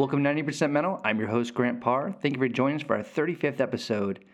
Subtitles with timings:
[0.00, 0.98] Welcome to 90% Mental.
[1.04, 2.10] I'm your host, Grant Parr.
[2.22, 4.24] Thank you for joining us for our 35th episode.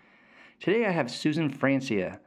[0.61, 2.21] Today I have Susan Francia,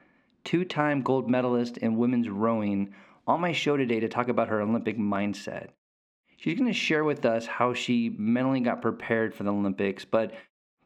[0.43, 2.93] two time gold medalist in women's rowing,
[3.25, 5.69] on my show today to talk about her Olympic mindset.
[6.35, 10.33] She's going to share with us how she mentally got prepared for the Olympics, but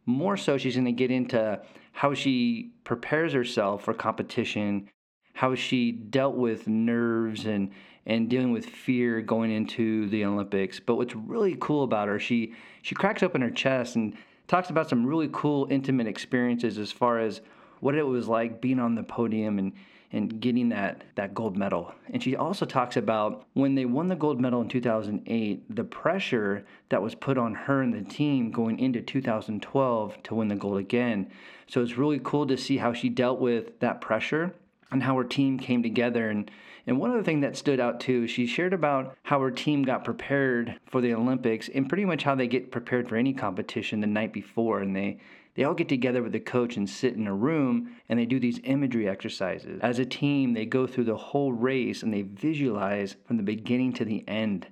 [0.05, 1.59] more so, she's going to get into
[1.91, 4.91] how she prepares herself for competition,
[5.33, 7.71] how she dealt with nerves and
[8.05, 10.79] and dealing with fear going into the Olympics.
[10.79, 14.15] But what's really cool about her, she she cracks open her chest and
[14.47, 17.41] talks about some really cool intimate experiences as far as
[17.79, 19.73] what it was like being on the podium and
[20.11, 21.93] and getting that that gold medal.
[22.11, 26.65] And she also talks about when they won the gold medal in 2008, the pressure
[26.89, 30.77] that was put on her and the team going into 2012 to win the gold
[30.77, 31.31] again.
[31.67, 34.53] So it's really cool to see how she dealt with that pressure
[34.91, 36.49] and how her team came together and
[36.85, 40.03] and one other thing that stood out too, she shared about how her team got
[40.03, 44.07] prepared for the Olympics and pretty much how they get prepared for any competition the
[44.07, 44.79] night before.
[44.79, 45.17] And they,
[45.55, 48.39] they all get together with the coach and sit in a room and they do
[48.39, 49.79] these imagery exercises.
[49.81, 53.93] As a team, they go through the whole race and they visualize from the beginning
[53.93, 54.67] to the end.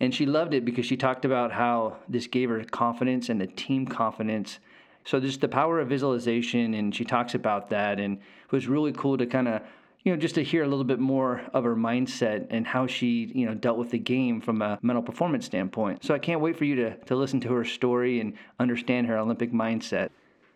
[0.00, 3.46] And she loved it because she talked about how this gave her confidence and the
[3.46, 4.58] team confidence.
[5.04, 8.92] So just the power of visualization, and she talks about that, and it was really
[8.92, 9.62] cool to kind of
[10.08, 13.30] you know, just to hear a little bit more of her mindset and how she,
[13.34, 16.02] you know, dealt with the game from a mental performance standpoint.
[16.02, 19.18] So I can't wait for you to, to listen to her story and understand her
[19.18, 20.08] Olympic mindset.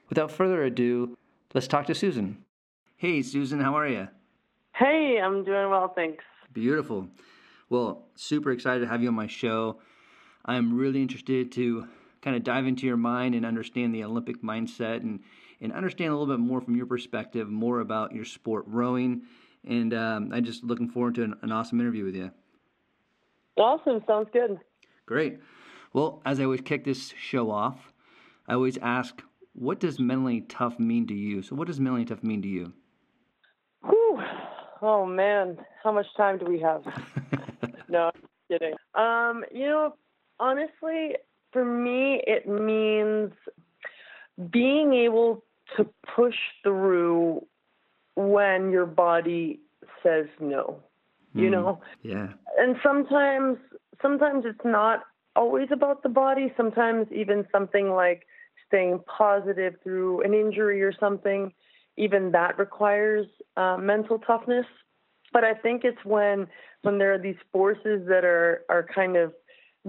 [0.08, 1.18] Without further ado,
[1.52, 2.42] let's talk to Susan.
[2.96, 4.08] Hey, Susan, how are you?
[4.74, 6.24] Hey, I'm doing well, thanks.
[6.54, 7.08] Beautiful.
[7.68, 9.80] Well, super excited to have you on my show.
[10.46, 11.88] I'm really interested to
[12.22, 15.20] kind of dive into your mind and understand the Olympic mindset and,
[15.60, 19.24] and understand a little bit more from your perspective, more about your sport, rowing,
[19.66, 22.30] and um, I'm just looking forward to an, an awesome interview with you.
[23.56, 24.02] Awesome.
[24.06, 24.58] Sounds good.
[25.06, 25.38] Great.
[25.92, 27.92] Well, as I always kick this show off,
[28.48, 29.22] I always ask,
[29.54, 31.42] what does mentally tough mean to you?
[31.42, 32.72] So, what does mentally tough mean to you?
[33.84, 34.22] Whew.
[34.80, 36.82] Oh man, how much time do we have?
[37.88, 38.74] no, I'm kidding.
[38.94, 39.94] Um, you know,
[40.40, 41.16] honestly,
[41.52, 43.32] for me, it means
[44.50, 45.44] being able
[45.76, 45.86] to
[46.16, 47.46] push through
[48.16, 49.60] when your body
[50.02, 50.82] says no
[51.34, 51.80] you mm, know?
[52.02, 52.28] yeah.
[52.58, 53.58] And sometimes
[54.00, 55.00] sometimes it's not
[55.36, 56.52] always about the body.
[56.56, 58.26] Sometimes even something like
[58.66, 61.52] staying positive through an injury or something
[61.98, 63.26] even that requires
[63.58, 64.66] uh, mental toughness.
[65.32, 66.46] But i think it's when
[66.82, 69.32] when there are these forces that are are kind of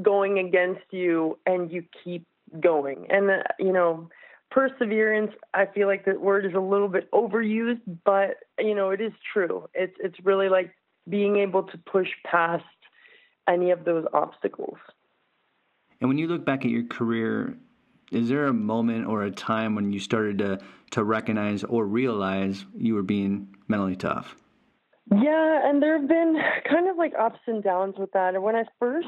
[0.02, 2.26] going against you and you keep
[2.60, 3.08] going.
[3.10, 4.10] And uh, you know
[4.54, 9.02] perseverance i feel like the word is a little bit overused but you know it
[9.02, 9.68] is true.
[9.74, 10.72] It's it's really like
[11.10, 12.64] being able to push past
[13.48, 14.78] any of those obstacles.
[16.00, 17.58] And when you look back at your career
[18.12, 20.60] is there a moment or a time when you started to
[20.92, 24.36] to recognize or realize you were being mentally tough?
[25.12, 26.38] Yeah and there have been
[26.70, 28.36] kind of like ups and downs with that.
[28.36, 29.08] And when i first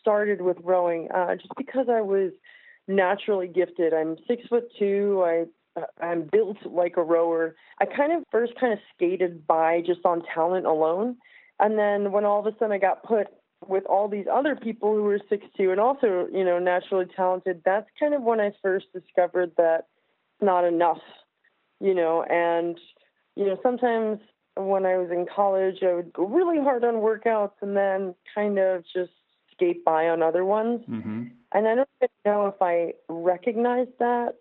[0.00, 2.32] started with rowing uh, just because i was
[2.88, 3.92] naturally gifted.
[3.92, 5.22] I'm six foot two.
[5.24, 5.44] I
[6.00, 7.54] I'm built like a rower.
[7.80, 11.16] I kind of first kind of skated by just on talent alone,
[11.60, 13.28] and then when all of a sudden I got put
[13.66, 17.62] with all these other people who were six two and also you know naturally talented,
[17.64, 19.86] that's kind of when I first discovered that
[20.40, 21.00] not enough,
[21.80, 22.78] you know, and
[23.34, 24.20] you know sometimes
[24.56, 28.58] when I was in college I would go really hard on workouts and then kind
[28.58, 29.12] of just
[29.52, 30.80] skate by on other ones.
[30.88, 31.24] Mm-hmm.
[31.56, 31.88] And I don't
[32.26, 34.34] know if I recognized that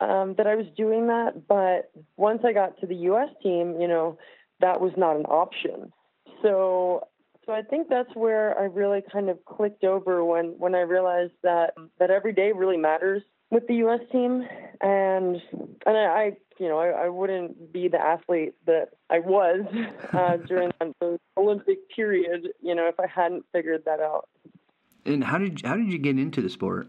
[0.00, 3.28] um, that I was doing that, but once I got to the U.S.
[3.42, 4.16] team, you know,
[4.60, 5.92] that was not an option.
[6.40, 7.06] So,
[7.44, 11.34] so I think that's where I really kind of clicked over when when I realized
[11.42, 14.00] that that every day really matters with the U.S.
[14.10, 14.48] team,
[14.80, 15.36] and
[15.84, 19.66] and I, I you know I, I wouldn't be the athlete that I was
[20.14, 24.30] uh, during the Olympic period, you know, if I hadn't figured that out.
[25.06, 26.88] And how did you, how did you get into the sport?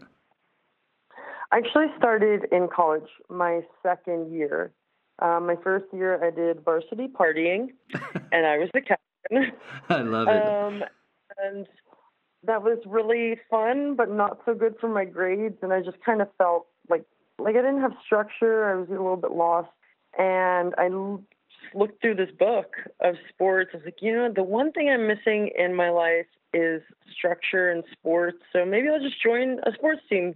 [1.52, 4.72] I actually started in college my second year.
[5.20, 7.68] Um, my first year, I did varsity partying,
[8.32, 9.52] and I was the captain.
[9.88, 10.46] I love it.
[10.46, 10.84] Um,
[11.42, 11.66] and
[12.44, 15.56] that was really fun, but not so good for my grades.
[15.62, 17.04] And I just kind of felt like
[17.38, 18.70] like I didn't have structure.
[18.70, 19.70] I was a little bit lost,
[20.18, 20.88] and I
[21.76, 23.70] looked through this book of sports.
[23.74, 27.70] I was like, you know, the one thing I'm missing in my life is structure
[27.70, 28.38] and sports.
[28.52, 30.34] So maybe I'll just join a sports team.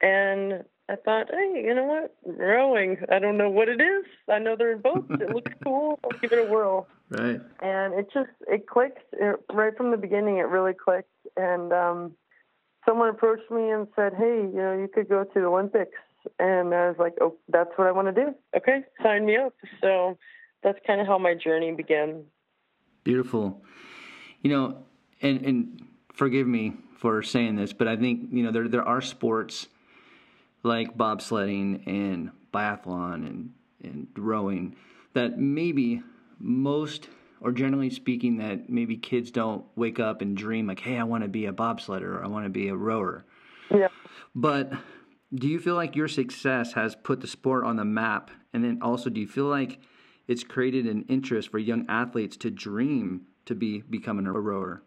[0.00, 2.16] And I thought, hey, you know what?
[2.24, 2.98] Rowing.
[3.10, 4.04] I don't know what it is.
[4.30, 5.08] I know they're in boats.
[5.10, 5.98] It looks cool.
[6.04, 6.86] I'll give it a whirl.
[7.10, 7.40] Right.
[7.60, 10.38] And it just it clicked it, right from the beginning.
[10.38, 11.10] It really clicked.
[11.36, 12.12] And um,
[12.86, 15.98] someone approached me and said, "Hey, you know, you could go to the Olympics,"
[16.38, 19.54] and I was like, "Oh, that's what I want to do." Okay, sign me up.
[19.80, 20.18] So
[20.66, 22.24] that's kind of how my journey began.
[23.04, 23.62] Beautiful.
[24.42, 24.78] You know,
[25.22, 29.00] and and forgive me for saying this, but I think you know there there are
[29.00, 29.68] sports
[30.64, 33.52] like bobsledding and biathlon and
[33.84, 34.74] and rowing
[35.14, 36.02] that maybe
[36.40, 37.08] most
[37.40, 41.22] or generally speaking that maybe kids don't wake up and dream like hey i want
[41.22, 43.24] to be a bobsledder or i want to be a rower
[43.70, 43.88] yeah
[44.34, 44.72] but
[45.34, 48.78] do you feel like your success has put the sport on the map and then
[48.80, 49.78] also do you feel like
[50.28, 54.82] it's created an interest for young athletes to dream to be becoming a rower.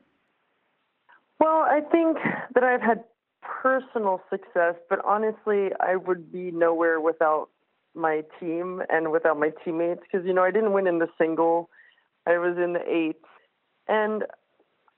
[1.40, 2.18] Well i think
[2.54, 3.06] that i've had
[3.42, 7.50] personal success but honestly i would be nowhere without
[7.96, 11.70] my team and without my teammates because you know I didn't win in the single,
[12.26, 13.22] I was in the eight,
[13.88, 14.24] and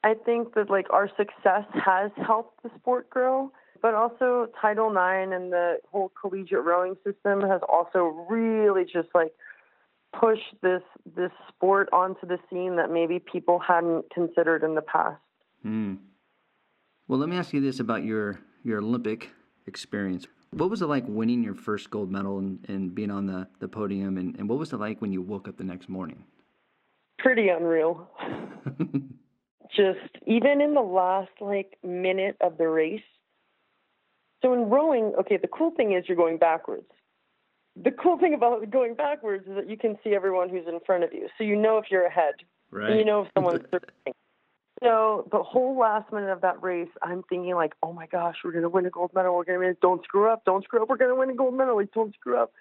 [0.04, 3.52] I think that like our success has helped the sport grow,
[3.82, 9.34] but also Title IX and the whole collegiate rowing system has also really just like
[10.20, 10.82] pushed this
[11.16, 15.22] this sport onto the scene that maybe people hadn't considered in the past.
[15.66, 15.98] Mm.
[17.08, 19.30] Well, let me ask you this about your your Olympic
[19.68, 20.28] experience.
[20.52, 23.70] What was it like winning your first gold medal and, and being on the, the
[23.70, 24.18] podium?
[24.18, 26.26] And, and what was it like when you woke up the next morning?
[27.20, 28.10] Pretty unreal.
[29.76, 33.02] Just even in the last like minute of the race.
[34.42, 36.90] So in rowing, okay, the cool thing is you're going backwards.
[37.76, 41.04] The cool thing about going backwards is that you can see everyone who's in front
[41.04, 41.28] of you.
[41.38, 42.36] So you know if you're ahead.
[42.70, 42.92] Right.
[42.92, 44.14] And you know if someone's surfing.
[44.84, 48.52] So the whole last minute of that race, I'm thinking like, oh my gosh, we're
[48.52, 49.36] gonna win a gold medal.
[49.36, 49.78] We're gonna win.
[49.82, 50.44] Don't screw up.
[50.44, 50.90] Don't screw up.
[50.90, 51.76] We're gonna win a gold medal.
[51.76, 52.52] Like, don't screw up.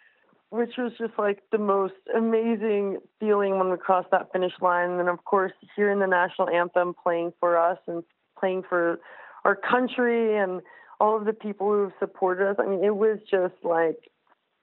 [0.51, 4.91] Which was just like the most amazing feeling when we crossed that finish line.
[4.91, 8.03] And of course, hearing the national anthem playing for us and
[8.39, 9.01] playing for
[9.45, 10.61] our country and
[11.01, 12.57] all of the people who have supported us.
[12.59, 14.11] I mean, it was just like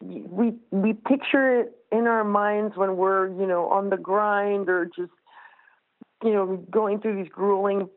[0.02, 4.86] we we picture it in our minds when we're you know on the grind or
[4.86, 5.12] just
[6.24, 7.90] you know, going through these grueling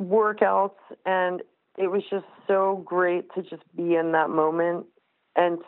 [0.00, 1.42] workouts, and
[1.78, 4.86] it was just so great to just be in that moment
[5.34, 5.58] and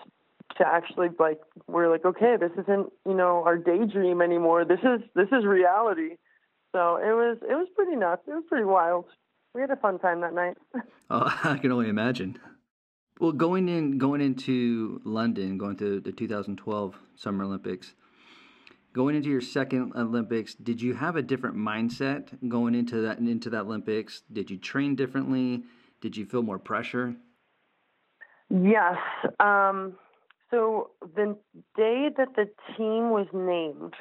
[0.56, 4.64] to actually like we're like okay this isn't you know our daydream anymore.
[4.64, 6.16] This is this is reality.
[6.72, 8.22] So it was it was pretty nuts.
[8.26, 9.04] It was pretty wild.
[9.54, 10.56] We had a fun time that night.
[11.10, 12.38] Oh i can only imagine
[13.20, 17.94] well going in going into london going to the 2012 summer olympics
[18.98, 23.50] going into your second Olympics, did you have a different mindset going into that into
[23.50, 24.22] that Olympics?
[24.32, 25.62] Did you train differently?
[26.00, 27.14] Did you feel more pressure?
[28.50, 28.96] Yes.
[29.40, 29.94] Um,
[30.50, 31.36] so the
[31.76, 33.94] day that the team was named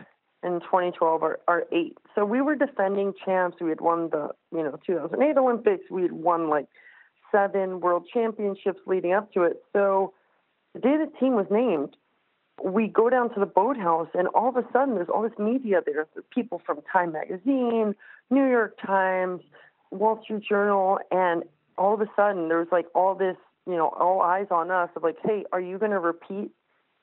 [0.44, 1.98] in 2012 are, are eight.
[2.16, 3.58] So we were defending champs.
[3.60, 5.84] We had won the you know 2008 Olympics.
[5.92, 6.68] We had won like
[7.32, 9.64] seven world championships leading up to it.
[9.74, 10.14] So
[10.74, 11.96] the day the team was named,
[12.64, 15.82] we go down to the boathouse, and all of a sudden, there's all this media
[15.86, 16.08] there.
[16.34, 17.96] People from Time Magazine,
[18.30, 19.42] New York Times,
[19.92, 21.44] Wall Street Journal, and
[21.78, 23.38] all of a sudden, there's like all this,
[23.68, 26.52] you know, all eyes on us of like, hey, are you going to repeat?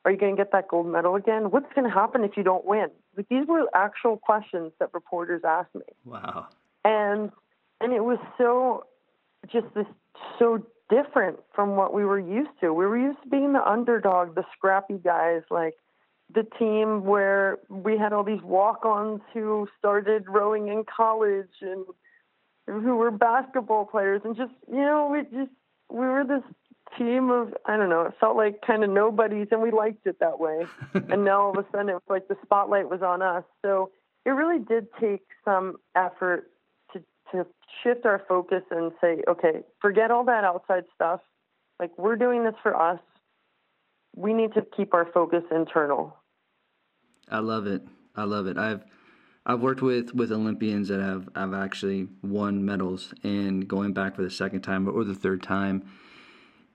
[0.05, 1.51] Are you going to get that gold medal again?
[1.51, 2.89] What's going to happen if you don't win?
[3.17, 5.83] Like these were actual questions that reporters asked me.
[6.05, 6.49] Wow.
[6.85, 7.31] And
[7.81, 8.85] and it was so
[9.51, 9.87] just this
[10.39, 12.73] so different from what we were used to.
[12.73, 15.75] We were used to being the underdog, the scrappy guys, like
[16.33, 21.85] the team where we had all these walk-ons who started rowing in college and
[22.67, 25.53] who were basketball players and just you know we just
[25.91, 26.43] we were this
[26.99, 30.19] team of I don't know it felt like kind of nobodies and we liked it
[30.21, 33.21] that way and now all of a sudden it was like the spotlight was on
[33.21, 33.91] us so
[34.25, 36.51] it really did take some effort
[37.37, 37.47] to
[37.83, 41.21] shift our focus and say, okay, forget all that outside stuff.
[41.79, 43.01] Like we're doing this for us.
[44.17, 46.17] We need to keep our focus internal.
[47.29, 47.83] I love it.
[48.15, 48.59] I love it.
[48.59, 48.85] I've
[49.47, 54.23] I've worked with with Olympians that have have actually won medals and going back for
[54.23, 55.85] the second time or the third time.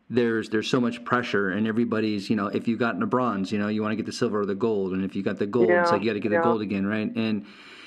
[0.09, 3.59] There's there's so much pressure and everybody's you know if you got the bronze you
[3.59, 5.45] know you want to get the silver or the gold and if you got the
[5.45, 6.39] gold yeah, it's like you got to get yeah.
[6.39, 7.45] the gold again right and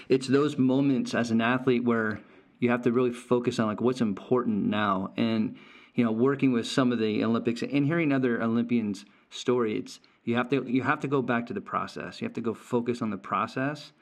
[0.08, 2.20] it's those moments as an athlete where
[2.62, 5.56] you have to really focus on like what's important now and
[5.94, 10.48] you know working with some of the olympics and hearing other olympians stories you have
[10.50, 12.20] to you have to go back to the process.
[12.20, 13.92] You have to go focus on the process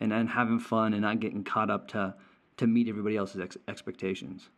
[0.00, 2.14] and then having fun and not getting caught up to
[2.58, 4.50] to meet everybody else's ex- expectations.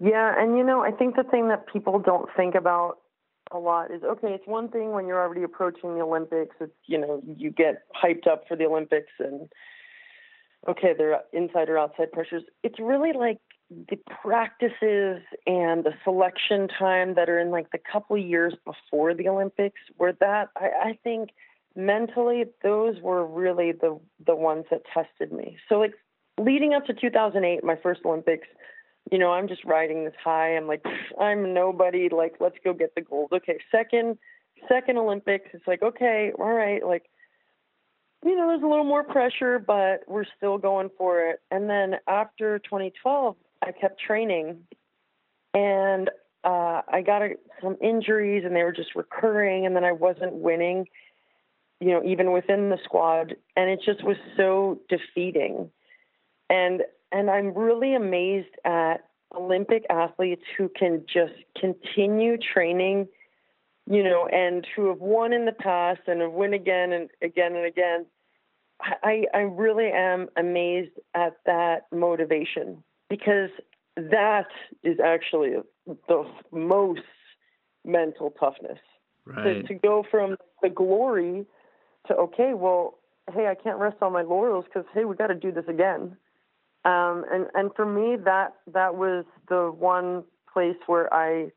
[0.00, 2.98] Yeah and you know i think the thing that people don't think about
[3.50, 6.98] a lot is okay it's one thing when you're already approaching the olympics it's you
[6.98, 9.48] know you get hyped up for the olympics and
[10.68, 12.42] okay, there are inside or outside pressures.
[12.62, 13.38] It's really like
[13.70, 19.28] the practices and the selection time that are in like the couple years before the
[19.28, 21.30] Olympics were that I, I think
[21.76, 25.58] mentally those were really the the ones that tested me.
[25.68, 25.92] So like
[26.38, 28.46] leading up to 2008, my first Olympics,
[29.10, 30.56] you know, I'm just riding this high.
[30.56, 30.84] I'm like,
[31.20, 32.08] I'm nobody.
[32.10, 33.30] Like, let's go get the gold.
[33.32, 34.18] Okay, second,
[34.68, 35.48] second Olympics.
[35.52, 37.04] It's like, okay, all right, like,
[38.24, 41.40] you know, there's a little more pressure, but we're still going for it.
[41.50, 44.58] And then after 2012, I kept training,
[45.54, 46.10] and
[46.44, 47.30] uh, I got a,
[47.62, 50.86] some injuries, and they were just recurring, and then I wasn't winning.
[51.80, 55.70] You know, even within the squad, and it just was so defeating.
[56.50, 56.82] And
[57.12, 59.04] and I'm really amazed at
[59.36, 63.08] Olympic athletes who can just continue training,
[63.90, 67.56] you know, and who have won in the past and have won again and again
[67.56, 68.06] and again.
[68.80, 73.50] I, I really am amazed at that motivation because
[73.96, 74.46] that
[74.84, 77.00] is actually the most
[77.84, 78.78] mental toughness.
[79.24, 79.62] Right.
[79.62, 81.44] To, to go from the glory
[82.06, 82.98] to, okay, well,
[83.32, 86.16] hey, I can't rest on my laurels because, hey, we got to do this again.
[86.84, 91.50] Um, and and for me, that that was the one place where I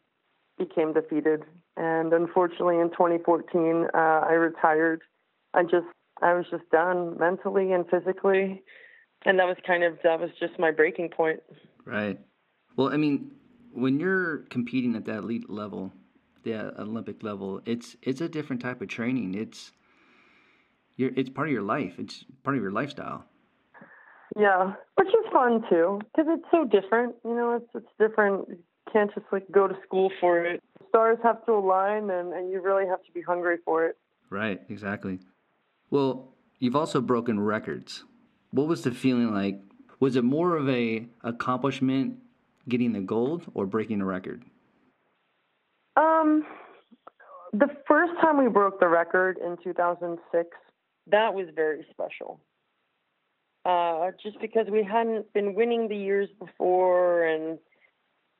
[0.57, 1.43] became defeated.
[1.77, 5.01] And unfortunately, in 2014, uh, I retired.
[5.53, 5.87] I just
[6.21, 8.61] I was just done mentally and physically,
[9.25, 11.39] and that was kind of that was just my breaking point.
[11.85, 12.19] Right.
[12.75, 13.31] Well, I mean,
[13.73, 15.91] when you're competing at that elite level,
[16.43, 19.35] the Olympic level, it's it's a different type of training.
[19.35, 19.71] It's
[20.97, 21.93] you're, it's part of your life.
[21.97, 23.25] It's part of your lifestyle.
[24.37, 27.15] Yeah, which is fun too, because it's so different.
[27.25, 28.47] You know, it's it's different.
[28.49, 28.59] You
[28.91, 30.63] can't just like go to school for it.
[30.91, 33.97] Stars have to align, and and you really have to be hungry for it.
[34.29, 34.61] Right.
[34.69, 35.19] Exactly.
[35.89, 38.03] Well, you've also broken records.
[38.51, 39.59] What was the feeling like?
[39.99, 42.17] Was it more of a accomplishment
[42.67, 44.43] getting the gold or breaking a record?
[45.97, 46.45] Um,
[47.53, 50.49] the first time we broke the record in 2006,
[51.07, 52.39] that was very special
[53.65, 57.59] uh, just because we hadn't been winning the years before, and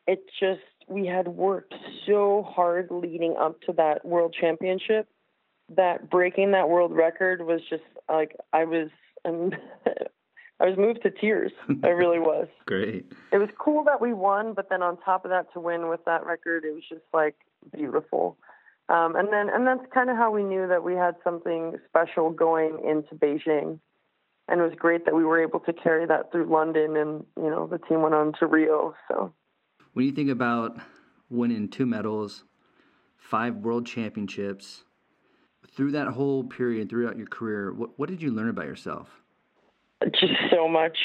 [0.07, 1.73] it just we had worked
[2.05, 5.07] so hard leading up to that world championship
[5.75, 8.89] that breaking that world record was just like I was
[9.25, 9.51] um,
[10.59, 11.51] I was moved to tears.
[11.83, 12.47] I really was.
[12.65, 13.11] Great.
[13.31, 16.03] It was cool that we won, but then on top of that, to win with
[16.05, 17.35] that record, it was just like
[17.73, 18.37] beautiful.
[18.89, 22.29] Um, and then and that's kind of how we knew that we had something special
[22.31, 23.79] going into Beijing
[24.51, 27.49] and it was great that we were able to carry that through London, and you
[27.49, 28.93] know the team went on to Rio.
[29.07, 29.33] So,
[29.93, 30.77] when you think about
[31.29, 32.43] winning two medals,
[33.17, 34.83] five world championships,
[35.75, 39.21] through that whole period, throughout your career, what what did you learn about yourself?
[40.19, 40.97] Just so much,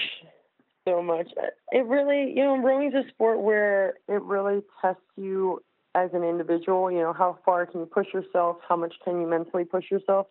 [0.86, 1.28] so much.
[1.72, 5.62] It really, you know, rowing's a sport where it really tests you
[5.94, 6.90] as an individual.
[6.90, 8.56] You know, how far can you push yourself?
[8.68, 10.26] How much can you mentally push yourself?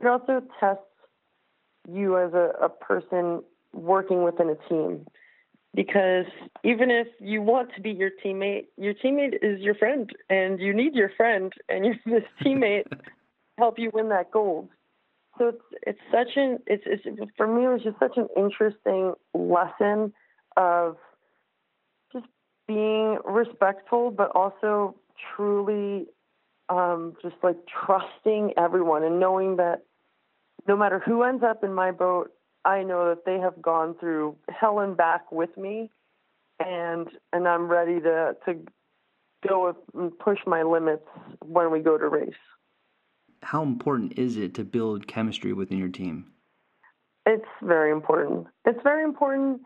[0.00, 0.82] It also tests
[1.90, 5.06] you as a, a person working within a team.
[5.74, 6.26] Because
[6.64, 10.74] even if you want to be your teammate, your teammate is your friend, and you
[10.74, 12.86] need your friend and your, this teammate
[13.58, 14.68] help you win that gold.
[15.38, 19.14] So it's it's such an it's, it's for me it was just such an interesting
[19.32, 20.12] lesson
[20.56, 20.96] of
[22.12, 22.26] just
[22.66, 24.96] being respectful, but also
[25.36, 26.06] truly
[26.68, 29.82] um, just like trusting everyone and knowing that
[30.68, 32.32] no matter who ends up in my boat,
[32.64, 35.90] I know that they have gone through hell and back with me,
[36.58, 38.58] and and I'm ready to to
[39.46, 41.06] go and push my limits
[41.44, 42.34] when we go to race.
[43.42, 46.26] How important is it to build chemistry within your team?
[47.26, 48.46] It's very important.
[48.66, 49.62] It's very important.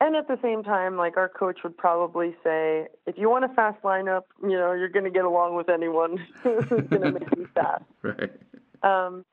[0.00, 3.48] And at the same time, like our coach would probably say, if you want a
[3.48, 7.36] fast lineup, you know, you're going to get along with anyone who's going to make
[7.36, 7.84] you fast.
[8.02, 8.30] Right.
[8.82, 9.24] Um,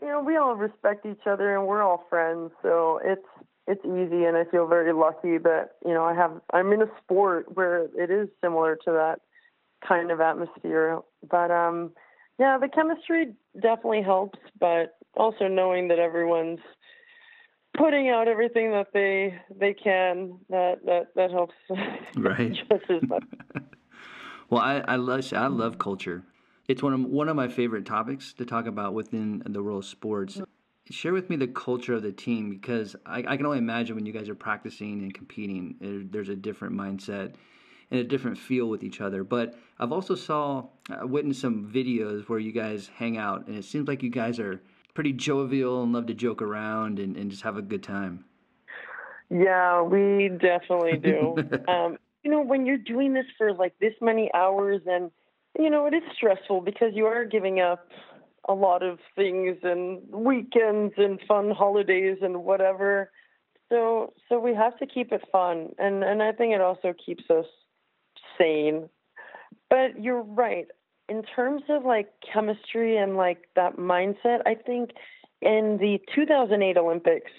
[0.00, 3.26] you know, we all respect each other and we're all friends, so it's
[3.66, 6.90] it's easy and I feel very lucky that, you know, I have I'm in a
[7.02, 9.20] sport where it is similar to that
[9.86, 11.00] kind of atmosphere.
[11.28, 11.92] But um
[12.38, 16.60] yeah, the chemistry definitely helps, but also knowing that everyone's
[17.76, 21.54] putting out everything that they they can that that that helps
[22.16, 23.24] right just as much.
[24.50, 26.24] well, I I love I love culture
[26.68, 29.88] it's one of one of my favorite topics to talk about within the world of
[29.88, 30.40] sports.
[30.90, 34.04] Share with me the culture of the team because I, I can only imagine when
[34.04, 37.34] you guys are practicing and competing, there, there's a different mindset
[37.90, 39.24] and a different feel with each other.
[39.24, 43.64] But I've also saw uh, witnessed some videos where you guys hang out, and it
[43.64, 44.60] seems like you guys are
[44.94, 48.24] pretty jovial and love to joke around and, and just have a good time.
[49.30, 51.36] Yeah, we definitely do.
[51.68, 55.10] um, you know, when you're doing this for like this many hours, and
[55.58, 57.88] you know, it is stressful because you are giving up
[58.48, 63.10] a lot of things and weekends and fun holidays and whatever.
[63.70, 67.24] So, so we have to keep it fun, and and I think it also keeps
[67.30, 67.46] us
[68.38, 68.88] sane.
[69.70, 70.66] But you're right.
[71.08, 74.90] In terms of like chemistry and like that mindset, I think
[75.40, 77.30] in the 2008 Olympics,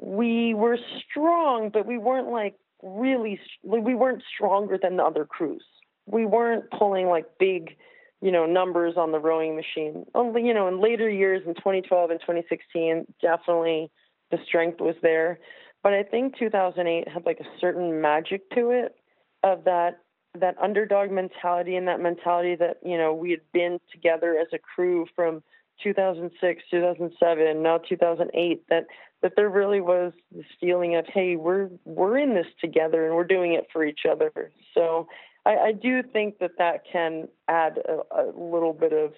[0.00, 0.78] we were
[1.10, 5.64] strong, but we weren't like really, we weren't stronger than the other crews.
[6.06, 7.76] We weren't pulling like big,
[8.20, 10.06] you know, numbers on the rowing machine.
[10.14, 13.90] Um, Only, you know, in later years in 2012 and 2016, definitely
[14.30, 15.38] the strength was there.
[15.82, 18.96] But I think 2008 had like a certain magic to it
[19.42, 20.00] of that
[20.40, 24.58] that underdog mentality and that mentality that you know we had been together as a
[24.58, 25.42] crew from
[25.82, 28.86] 2006, 2007, now 2008 that
[29.22, 33.24] that there really was this feeling of hey we're we're in this together and we're
[33.24, 34.50] doing it for each other.
[34.74, 35.08] So
[35.46, 39.12] I, I do think that that can add a, a little bit of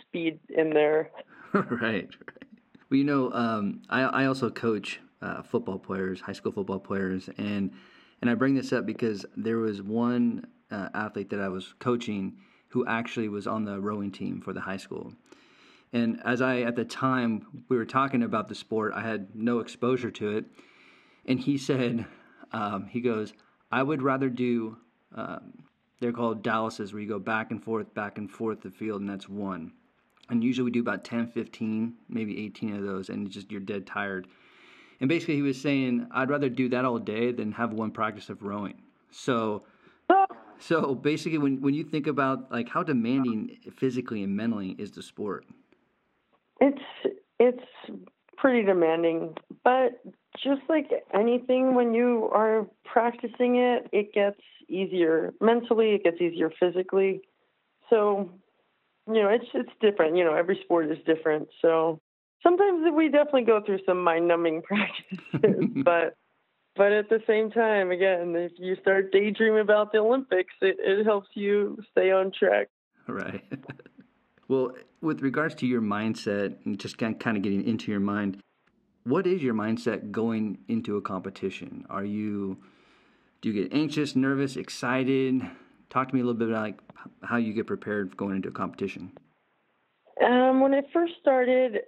[0.00, 1.10] speed in there.
[1.54, 2.08] right.
[2.88, 7.28] Well, you know, um, I I also coach uh, football players, high school football players,
[7.36, 7.72] and
[8.20, 12.36] and I bring this up because there was one uh, athlete that I was coaching
[12.68, 15.12] who actually was on the rowing team for the high school.
[15.92, 19.58] And as I, at the time, we were talking about the sport, I had no
[19.58, 20.46] exposure to it.
[21.26, 22.06] And he said,
[22.52, 23.34] um, he goes,
[23.70, 24.78] I would rather do,
[25.14, 25.64] um,
[26.02, 29.08] they're called Dallases, where you go back and forth, back and forth the field, and
[29.08, 29.72] that's one.
[30.28, 33.86] And usually we do about 10, 15, maybe 18 of those, and just you're dead
[33.86, 34.26] tired.
[35.00, 38.28] And basically, he was saying, I'd rather do that all day than have one practice
[38.28, 38.82] of rowing.
[39.10, 39.62] So
[40.58, 45.02] so basically, when when you think about like how demanding physically and mentally is the
[45.02, 45.46] sport,
[46.60, 46.82] it's
[47.38, 47.64] it's
[48.36, 50.02] pretty demanding, but
[50.42, 54.40] just like anything, when you are practicing it, it gets
[54.72, 55.94] easier mentally.
[55.94, 57.22] It gets easier physically.
[57.90, 58.30] So,
[59.06, 60.16] you know, it's it's different.
[60.16, 61.48] You know, every sport is different.
[61.60, 62.00] So
[62.42, 64.62] sometimes we definitely go through some mind numbing
[65.32, 66.16] practices, but
[66.74, 71.04] but at the same time, again, if you start daydreaming about the Olympics, it, it
[71.04, 72.68] helps you stay on track.
[73.06, 73.44] Right.
[74.48, 78.40] well, with regards to your mindset and just kind of getting into your mind,
[79.04, 81.84] what is your mindset going into a competition?
[81.90, 82.56] Are you
[83.42, 85.42] do you get anxious, nervous, excited?
[85.90, 86.78] Talk to me a little bit about like
[87.22, 89.12] how you get prepared going into a competition.
[90.24, 91.80] Um, when I first started,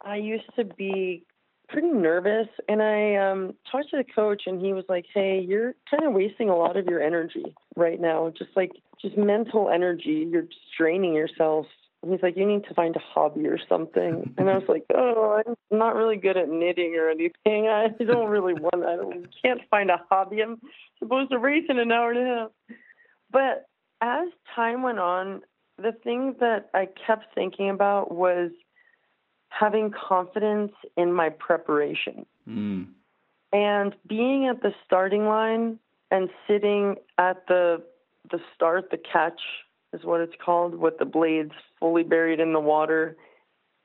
[0.00, 1.26] I used to be
[1.68, 5.74] pretty nervous and I um talked to the coach and he was like, "Hey, you're
[5.90, 8.32] kind of wasting a lot of your energy right now.
[8.36, 8.70] Just like
[9.02, 10.28] just mental energy.
[10.30, 11.66] You're straining yourself."
[12.08, 15.42] He's like, "You need to find a hobby or something." And I was like, "Oh,
[15.46, 17.68] I'm not really good at knitting or anything.
[17.68, 18.84] I don't really want.
[18.84, 20.42] I don't, can't find a hobby.
[20.42, 20.60] I'm
[20.98, 22.50] supposed to race in an hour and a half."
[23.30, 23.66] But
[24.00, 25.42] as time went on,
[25.76, 28.50] the thing that I kept thinking about was
[29.48, 32.24] having confidence in my preparation.
[32.48, 32.88] Mm.
[33.52, 35.78] And being at the starting line
[36.10, 37.82] and sitting at the
[38.30, 39.40] the start, the catch
[39.92, 43.16] is what it's called, with the blades fully buried in the water.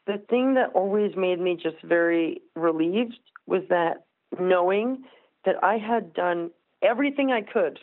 [0.07, 4.05] The thing that always made me just very relieved was that
[4.39, 5.03] knowing
[5.45, 7.79] that I had done everything I could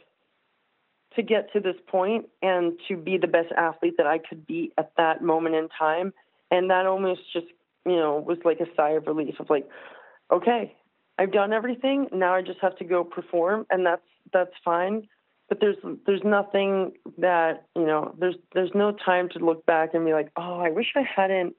[1.16, 4.72] to get to this point and to be the best athlete that I could be
[4.78, 6.12] at that moment in time.
[6.50, 7.46] And that almost just
[7.84, 9.68] you know, was like a sigh of relief of like,
[10.30, 10.74] okay,
[11.18, 12.08] I've done everything.
[12.12, 15.08] Now I just have to go perform, and that's that's fine.
[15.52, 18.14] But there's there's nothing that you know.
[18.18, 21.54] There's there's no time to look back and be like, oh, I wish I hadn't,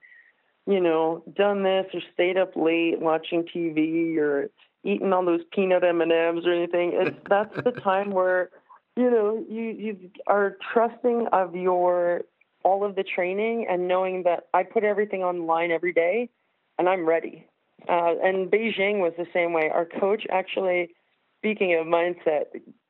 [0.66, 4.50] you know, done this or stayed up late watching TV or
[4.84, 6.94] eaten all those peanut M and M's or anything.
[6.96, 8.50] It's that's the time where
[8.96, 12.22] you know you you are trusting of your
[12.64, 16.32] all of the training and knowing that I put everything on the line every day
[16.80, 17.46] and I'm ready.
[17.88, 19.70] Uh, and Beijing was the same way.
[19.72, 20.96] Our coach actually,
[21.44, 22.46] speaking of mindset,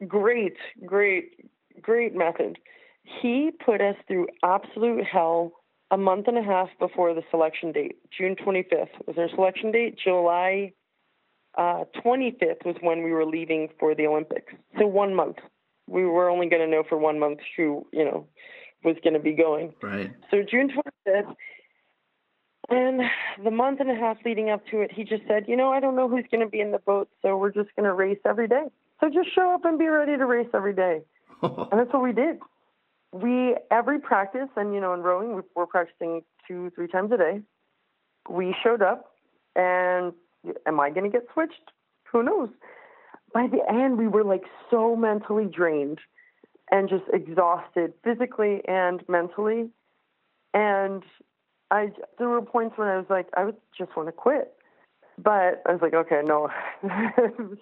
[0.08, 0.54] great,
[0.86, 1.50] great,
[1.82, 2.60] great method.
[3.04, 5.54] He put us through absolute hell
[5.90, 7.98] a month and a half before the selection date.
[8.16, 9.98] June 25th was our selection date.
[10.02, 10.72] July
[11.58, 14.54] uh, 25th was when we were leaving for the Olympics.
[14.80, 15.38] So one month.
[15.88, 18.28] We were only going to know for one month who, you know,
[18.84, 19.74] was going to be going.
[19.82, 20.12] Right.
[20.32, 20.70] So June
[21.08, 21.36] 25th,
[22.70, 23.02] and
[23.44, 25.80] the month and a half leading up to it, he just said, you know, I
[25.80, 28.20] don't know who's going to be in the boat, so we're just going to race
[28.26, 28.66] every day.
[29.00, 31.02] So just show up and be ready to race every day.
[31.42, 32.40] and that's what we did.
[33.12, 37.42] We every practice, and you know, in rowing, we're practicing two, three times a day.
[38.30, 39.12] We showed up,
[39.56, 40.14] and
[40.66, 41.72] am I going to get switched?
[42.12, 42.50] Who knows?
[43.34, 46.00] by the end, we were like so mentally drained
[46.72, 49.70] and just exhausted physically and mentally.
[50.54, 51.04] And
[51.74, 54.54] I, there were points when I was like, I would just want to quit.
[55.18, 56.50] But I was like, okay, no,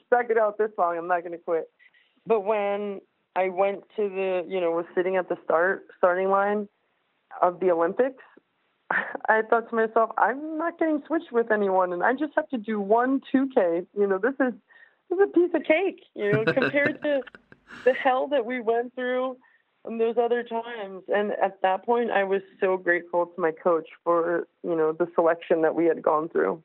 [0.07, 0.97] stuck it out this long.
[0.97, 1.69] I'm not going to quit.
[2.27, 2.99] But when
[3.37, 6.67] I went to the, you know, was sitting at the start starting line
[7.41, 8.23] of the Olympics,
[8.91, 12.57] I thought to myself, I'm not getting switched with anyone, and I just have to
[12.57, 13.87] do one 2K.
[13.97, 14.53] You know, this is
[15.09, 16.03] this is a piece of cake.
[16.15, 17.21] You know, compared to
[17.85, 19.37] the hell that we went through
[19.85, 21.03] and those other times.
[21.07, 25.07] And at that point, I was so grateful to my coach for you know the
[25.15, 26.61] selection that we had gone through.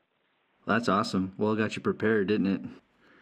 [0.66, 1.32] That's awesome.
[1.38, 2.60] Well, it got you prepared, didn't it?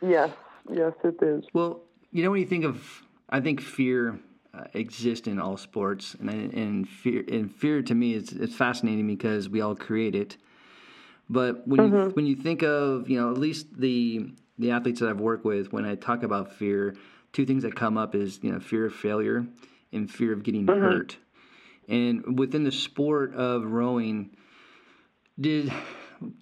[0.00, 0.30] Yes,
[0.70, 1.44] yes, it is.
[1.52, 4.18] Well, you know, when you think of, I think fear
[4.54, 9.06] uh, exists in all sports, and and fear and fear to me is it's fascinating
[9.06, 10.36] because we all create it.
[11.28, 11.96] But when mm-hmm.
[11.96, 15.44] you when you think of you know at least the the athletes that I've worked
[15.44, 16.94] with, when I talk about fear,
[17.32, 19.46] two things that come up is you know fear of failure
[19.94, 20.80] and fear of getting mm-hmm.
[20.80, 21.16] hurt.
[21.88, 24.36] And within the sport of rowing,
[25.38, 25.72] did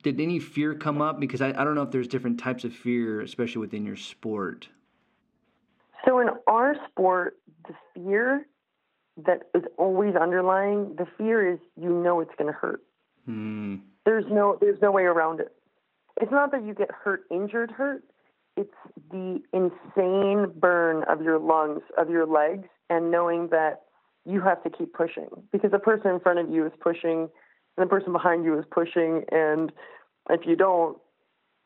[0.03, 1.19] did any fear come up?
[1.19, 4.69] Because I, I don't know if there's different types of fear, especially within your sport.
[6.05, 7.37] So in our sport,
[7.67, 8.47] the fear
[9.25, 12.83] that is always underlying, the fear is you know it's going to hurt.
[13.27, 13.77] Hmm.
[14.05, 15.53] There's no there's no way around it.
[16.21, 18.05] It's not that you get hurt, injured, hurt.
[18.57, 18.75] It's
[19.11, 23.83] the insane burn of your lungs, of your legs, and knowing that
[24.25, 27.29] you have to keep pushing because the person in front of you is pushing
[27.77, 29.73] and the person behind you is pushing, and
[30.31, 30.99] if you don't,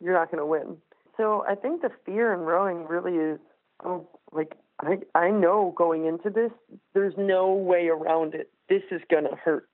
[0.00, 0.76] you're not going to win.
[1.16, 3.38] So I think the fear in rowing really is,
[3.84, 6.52] oh, like I I know going into this,
[6.94, 8.50] there's no way around it.
[8.68, 9.68] This is going to hurt.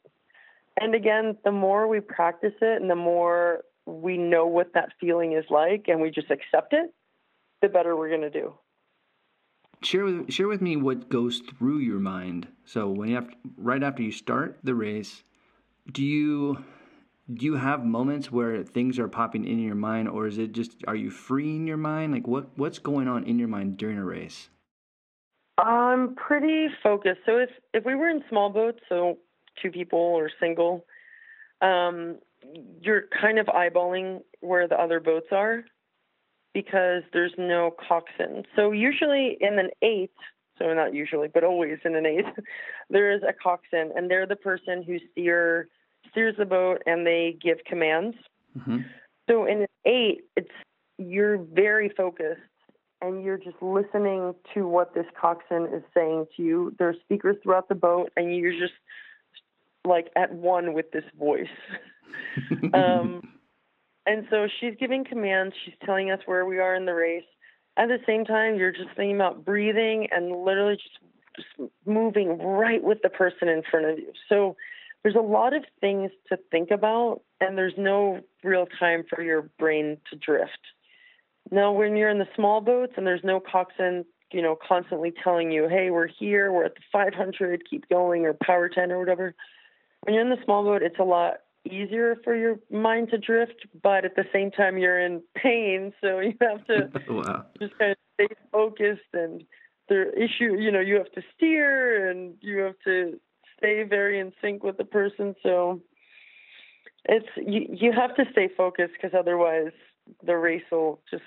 [0.81, 5.33] And again, the more we practice it, and the more we know what that feeling
[5.33, 6.95] is like, and we just accept it,
[7.61, 8.55] the better we're going to do.
[9.85, 12.47] Share with share with me what goes through your mind.
[12.65, 15.23] So when you have right after you start the race,
[15.91, 16.65] do you
[17.33, 20.85] do you have moments where things are popping in your mind or is it just
[20.87, 22.13] are you freeing your mind?
[22.13, 24.49] Like what what's going on in your mind during a race?
[25.59, 27.21] I'm pretty focused.
[27.27, 29.19] So if if we were in small boats so
[29.61, 30.85] two people or single
[31.61, 32.19] um
[32.81, 35.65] you're kind of eyeballing where the other boats are
[36.55, 40.13] because there's no coxswain so usually in an eight
[40.59, 42.25] so not usually, but always in an eight,
[42.91, 45.69] there is a coxswain, and they're the person who steer
[46.11, 48.17] steers the boat and they give commands.
[48.59, 48.79] Mm-hmm.
[49.29, 50.51] So in an eight, it's
[50.99, 52.41] you're very focused
[53.01, 56.75] and you're just listening to what this coxswain is saying to you.
[56.79, 58.75] There are speakers throughout the boat, and you're just
[59.85, 61.49] like at one with this voice.
[62.75, 63.23] um,
[64.07, 65.55] and so she's giving commands.
[65.65, 67.25] She's telling us where we are in the race
[67.77, 70.99] at the same time, you're just thinking about breathing and literally just,
[71.37, 74.13] just moving right with the person in front of you.
[74.29, 74.57] So
[75.03, 79.43] there's a lot of things to think about, and there's no real time for your
[79.59, 80.59] brain to drift.
[81.51, 85.51] Now, when you're in the small boats and there's no coxswain, you know, constantly telling
[85.51, 89.35] you, hey, we're here, we're at the 500, keep going, or power 10 or whatever.
[90.03, 93.67] When you're in the small boat, it's a lot easier for your mind to drift,
[93.83, 97.47] but at the same time you're in pain, so you have to wow.
[97.61, 99.45] just kind of stay focused and
[99.89, 103.21] the issue, you know, you have to steer and you have to
[103.59, 105.35] stay very in sync with the person.
[105.43, 105.81] So
[107.05, 109.73] it's you you have to stay focused because otherwise
[110.25, 111.25] the race will just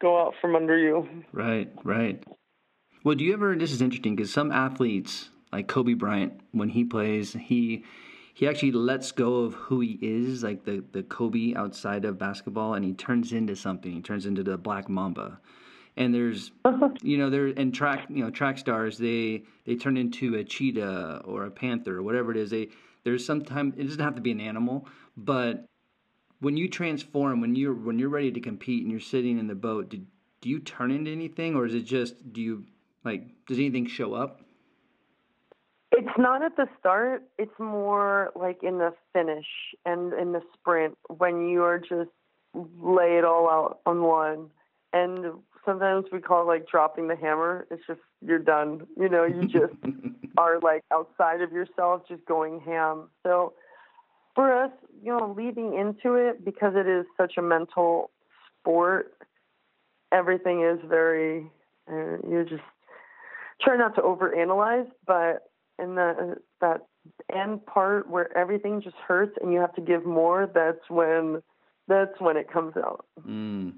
[0.00, 1.08] go out from under you.
[1.32, 2.22] Right, right.
[3.04, 3.56] Well, do you ever?
[3.56, 7.84] This is interesting because some athletes, like Kobe Bryant, when he plays, he
[8.38, 12.74] he actually lets go of who he is, like the the Kobe outside of basketball,
[12.74, 13.90] and he turns into something.
[13.90, 15.40] He turns into the Black Mamba.
[15.96, 16.52] And there's,
[17.02, 18.96] you know, there and track, you know, track stars.
[18.96, 22.50] They they turn into a cheetah or a panther or whatever it is.
[22.50, 22.68] They
[23.02, 25.66] there's sometimes it doesn't have to be an animal, but
[26.38, 29.56] when you transform, when you're when you're ready to compete and you're sitting in the
[29.56, 30.00] boat, do,
[30.42, 32.66] do you turn into anything, or is it just do you
[33.04, 34.42] like does anything show up?
[35.92, 37.22] It's not at the start.
[37.38, 39.46] It's more like in the finish
[39.86, 42.10] and in the sprint when you are just
[42.54, 44.50] lay it all out on one.
[44.92, 45.32] And
[45.64, 47.66] sometimes we call it like dropping the hammer.
[47.70, 48.86] It's just you're done.
[48.98, 49.74] You know, you just
[50.38, 53.08] are like outside of yourself, just going ham.
[53.22, 53.54] So
[54.34, 54.70] for us,
[55.02, 58.10] you know, leading into it because it is such a mental
[58.60, 59.14] sport,
[60.12, 61.50] everything is very.
[61.90, 62.62] Uh, you just
[63.62, 66.86] try not to overanalyze, but in the that
[67.34, 71.42] end part where everything just hurts and you have to give more, that's when
[71.86, 73.06] that's when it comes out.
[73.26, 73.74] Mm.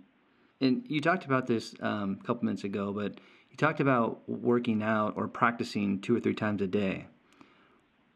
[0.61, 3.19] And you talked about this um, a couple minutes ago, but
[3.51, 7.07] you talked about working out or practicing two or three times a day.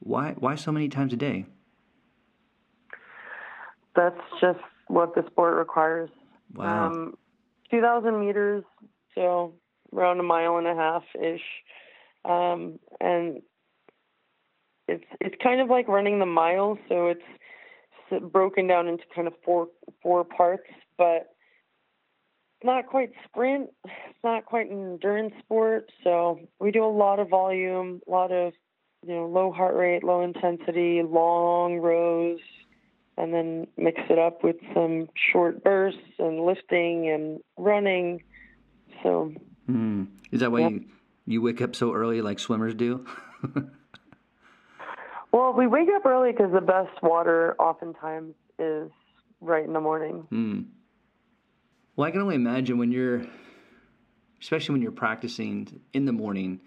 [0.01, 1.47] Why why so many times a day?
[3.97, 6.11] That's just what the sport requires.
[6.55, 6.90] Wow.
[6.90, 7.14] Um,
[7.70, 8.64] 2,000 meters,
[9.14, 9.55] so
[9.92, 11.40] around a mile and a half ish.
[12.25, 13.42] Um, and
[14.88, 17.23] it's it's kind of like running the mile, so it's
[18.33, 19.68] broken down into kind of four
[20.03, 20.68] four parts,
[20.99, 21.35] but
[22.62, 23.70] not quite sprint.
[23.85, 28.33] It's not quite an endurance sport, so we do a lot of volume, a lot
[28.33, 28.53] of
[29.07, 32.40] you know low heart rate, low intensity, long rows,
[33.16, 38.23] and then mix it up with some short bursts and lifting and running.
[39.03, 39.33] So,
[39.68, 40.09] mm.
[40.31, 40.68] is that why yeah.
[40.68, 40.85] you
[41.27, 43.07] you wake up so early like swimmers do?
[45.35, 48.88] Well, we wake up early because the best water oftentimes is
[49.40, 50.29] right in the morning.
[50.31, 50.66] Mm.
[51.97, 53.27] Well, I can only imagine when you're,
[54.40, 56.61] especially when you're practicing in the morning.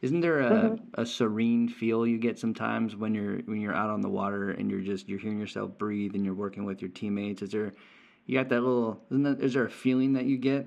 [0.00, 0.84] Isn't there a, mm-hmm.
[0.98, 4.70] a serene feel you get sometimes when you're when you're out on the water and
[4.70, 7.42] you're just you're hearing yourself breathe and you're working with your teammates?
[7.42, 7.74] Is there
[8.24, 9.02] you got that little?
[9.10, 10.66] Isn't that, is there a feeling that you get?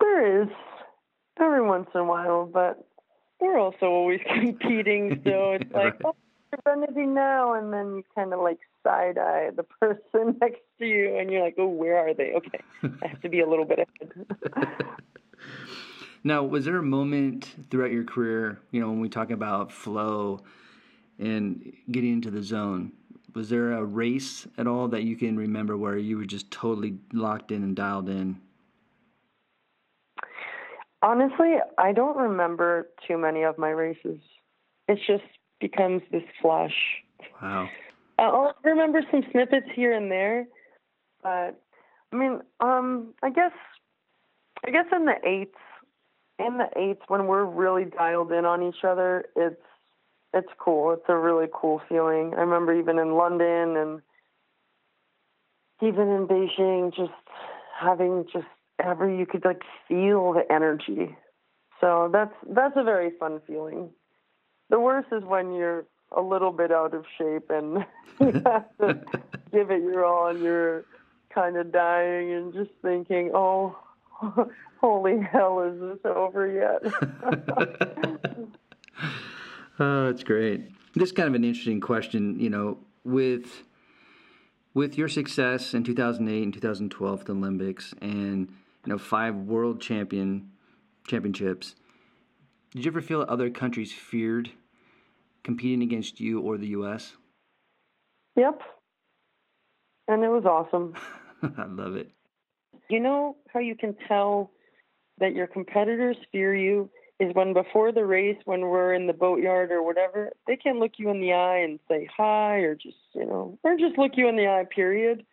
[0.00, 0.48] There is
[1.38, 2.86] every once in a while, but
[3.42, 6.02] we're also always competing, so it's like, right.
[6.04, 6.14] oh,
[6.52, 10.86] you're running now, and then you kind of like side eye the person next to
[10.86, 12.32] you, and you're like, oh, where are they?
[12.32, 14.68] Okay, I have to be a little bit ahead.
[16.24, 20.40] now, was there a moment throughout your career, you know, when we talk about flow
[21.18, 22.92] and getting into the zone?
[23.34, 26.98] Was there a race at all that you can remember where you were just totally
[27.14, 28.38] locked in and dialed in?
[31.02, 34.20] Honestly, I don't remember too many of my races.
[34.88, 35.24] It just
[35.60, 36.74] becomes this flash.
[37.40, 37.68] Wow.
[38.18, 40.46] I'll remember some snippets here and there,
[41.22, 41.60] but
[42.12, 43.52] I mean, um, I guess,
[44.64, 45.56] I guess in the eights,
[46.38, 49.60] in the eights when we're really dialed in on each other, it's
[50.34, 50.92] it's cool.
[50.92, 52.32] It's a really cool feeling.
[52.36, 54.02] I remember even in London and
[55.82, 57.12] even in Beijing, just
[57.78, 58.46] having just
[58.82, 61.16] ever you could like feel the energy.
[61.80, 63.90] So that's that's a very fun feeling.
[64.70, 65.84] The worst is when you're
[66.16, 67.84] a little bit out of shape and
[68.20, 69.02] you have to
[69.52, 70.84] give it your all and you're
[71.34, 73.76] kind of dying and just thinking, "Oh,
[74.80, 76.92] holy hell, is this over yet?"
[79.78, 80.70] oh, that's great.
[80.94, 83.64] This is kind of an interesting question, you know, with
[84.74, 88.48] with your success in 2008 and 2012 at the Olympics and
[88.84, 90.50] you know, five world champion
[91.06, 91.74] championships.
[92.70, 94.50] Did you ever feel that other countries feared
[95.44, 97.14] competing against you or the U.S.?
[98.36, 98.60] Yep.
[100.08, 100.94] And it was awesome.
[101.58, 102.10] I love it.
[102.88, 104.50] You know how you can tell
[105.18, 106.90] that your competitors fear you
[107.20, 110.92] is when before the race, when we're in the boatyard or whatever, they can look
[110.96, 114.28] you in the eye and say hi or just, you know, or just look you
[114.28, 115.24] in the eye, period.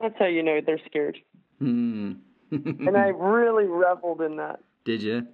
[0.00, 1.18] That's how you know they're scared.
[1.58, 2.12] Hmm
[2.50, 4.60] and I really reveled in that.
[4.84, 5.26] Did you?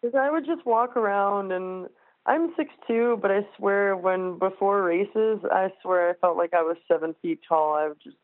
[0.00, 1.88] Because I would just walk around and
[2.26, 6.62] I'm six two, but I swear when before races, I swear I felt like I
[6.62, 7.74] was seven feet tall.
[7.74, 8.16] I would just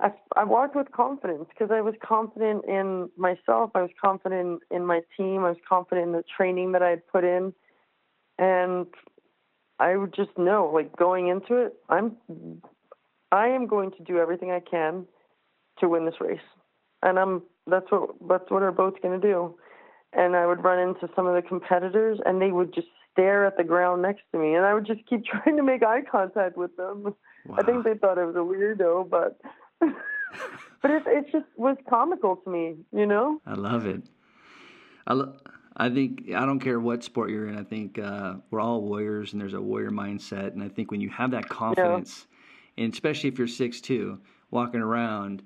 [0.00, 3.70] I I walked with confidence because I was confident in myself.
[3.74, 5.44] I was confident in my team.
[5.44, 7.54] I was confident in the training that I had put in,
[8.38, 8.86] and
[9.78, 12.16] I would just know, like going into it, I'm
[13.32, 15.06] I am going to do everything I can
[15.78, 16.38] to win this race
[17.02, 19.54] and I'm that's what that's what our boat's going to do.
[20.12, 23.56] And I would run into some of the competitors, and they would just stare at
[23.56, 26.56] the ground next to me, and I would just keep trying to make eye contact
[26.56, 27.14] with them.
[27.46, 27.56] Wow.
[27.58, 29.40] I think they thought I was a weirdo, but
[29.80, 33.40] but it it just was comical to me, you know.
[33.46, 34.02] I love it.
[35.06, 35.34] I lo-
[35.76, 37.56] I think I don't care what sport you're in.
[37.56, 40.52] I think uh, we're all warriors, and there's a warrior mindset.
[40.52, 42.26] And I think when you have that confidence,
[42.76, 42.84] yeah.
[42.84, 45.42] and especially if you're six two, walking around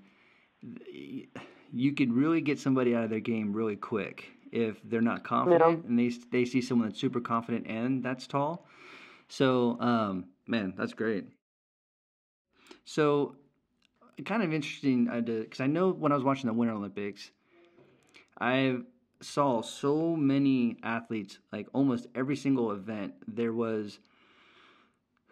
[1.72, 5.82] you could really get somebody out of their game really quick if they're not confident
[5.82, 5.88] yeah.
[5.88, 8.66] and they they see someone that's super confident and that's tall.
[9.28, 11.24] So, um, man, that's great.
[12.84, 13.34] So,
[14.24, 17.30] kind of interesting because uh, I know when I was watching the Winter Olympics,
[18.40, 18.78] I
[19.20, 23.98] saw so many athletes, like almost every single event, there was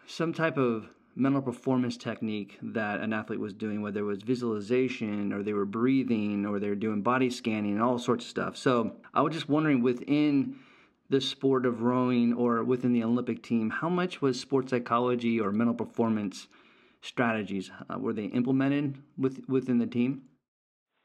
[0.07, 5.31] some type of mental performance technique that an athlete was doing, whether it was visualization
[5.31, 8.57] or they were breathing or they were doing body scanning and all sorts of stuff.
[8.57, 10.57] So I was just wondering within
[11.09, 15.51] the sport of rowing or within the Olympic team, how much was sports psychology or
[15.51, 16.47] mental performance
[17.01, 20.23] strategies uh, were they implemented with within the team?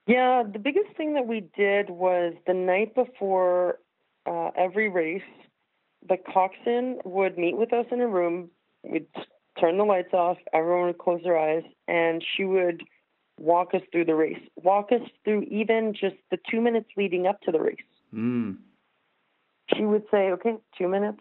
[0.07, 3.79] Yeah, the biggest thing that we did was the night before
[4.27, 5.23] uh, every race,
[6.09, 8.51] the coxswain would meet with us in a room.
[8.83, 9.07] We'd
[9.59, 12.83] turn the lights off, everyone would close their eyes, and she would
[13.39, 17.41] walk us through the race, walk us through even just the two minutes leading up
[17.41, 17.77] to the race.
[18.15, 18.59] Mm.
[19.75, 21.21] She would say, okay, two minutes.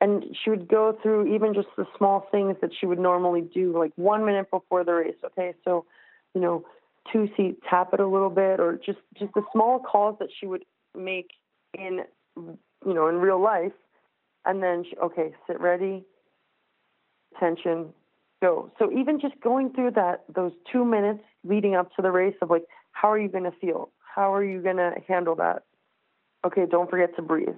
[0.00, 3.78] And she would go through even just the small things that she would normally do,
[3.78, 5.16] like one minute before the race.
[5.24, 5.84] Okay, so,
[6.34, 6.64] you know,
[7.12, 10.46] two seat, tap it a little bit, or just just the small calls that she
[10.46, 10.64] would
[10.96, 11.32] make
[11.74, 12.00] in,
[12.36, 13.72] you know, in real life.
[14.46, 16.02] And then, she, okay, sit ready,
[17.38, 17.92] tension,
[18.42, 18.70] go.
[18.78, 22.50] So even just going through that, those two minutes leading up to the race of
[22.50, 23.90] like, how are you going to feel?
[24.14, 25.62] How are you going to handle that?
[26.44, 27.56] Okay, don't forget to breathe.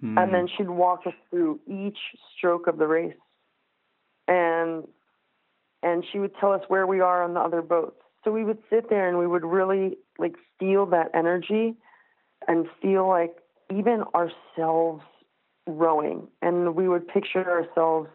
[0.00, 0.18] Hmm.
[0.18, 1.98] And then she'd walk us through each
[2.36, 3.14] stroke of the race.
[4.28, 4.84] And
[5.82, 7.96] and she would tell us where we are on the other boats.
[8.22, 11.74] So we would sit there and we would really like feel that energy
[12.46, 13.36] and feel like
[13.74, 15.02] even ourselves
[15.66, 16.28] rowing.
[16.42, 18.10] And we would picture ourselves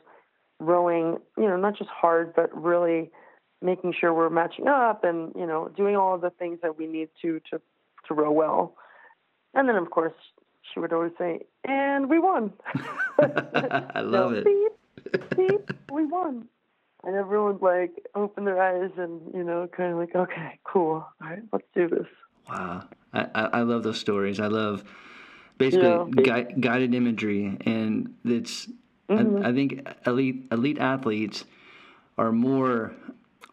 [0.59, 3.11] rowing, you know, not just hard, but really
[3.61, 6.87] making sure we're matching up and, you know, doing all of the things that we
[6.87, 7.61] need to to
[8.07, 8.75] to row well.
[9.53, 10.13] And then of course
[10.73, 12.53] she would always say, and we won.
[13.19, 14.45] I love so, it.
[14.45, 16.47] Beep, beep, we won.
[17.03, 21.05] And everyone like open their eyes and, you know, kind of like, okay, cool.
[21.21, 22.07] All right, let's do this.
[22.49, 22.87] Wow.
[23.13, 24.39] I, I, I love those stories.
[24.39, 24.83] I love
[25.57, 26.05] basically Yeah.
[26.43, 27.57] gui- guided imagery.
[27.65, 28.67] And it's,
[29.09, 29.43] Mhm.
[29.45, 31.45] I, I think elite, elite athletes
[32.17, 32.93] are more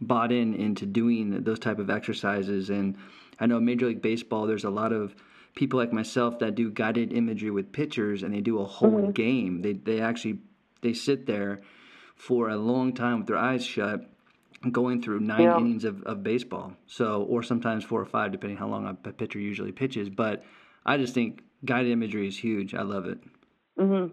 [0.01, 2.71] bought in into doing those type of exercises.
[2.71, 2.97] And
[3.39, 5.15] I know Major League Baseball, there's a lot of
[5.55, 9.63] people like myself that do guided imagery with pitchers and they do a whole game.
[9.63, 10.39] They, they actually,
[10.81, 11.61] they sit there
[12.15, 14.09] for a long time with their eyes shut
[14.71, 15.59] going through nine Yeah.
[15.59, 16.73] innings of, of baseball.
[16.87, 20.09] So, or sometimes four or five, depending how long a pitcher usually pitches.
[20.09, 20.45] But
[20.87, 22.75] I just think guided imagery is huge.
[22.75, 23.19] I love it.
[23.79, 24.07] hmm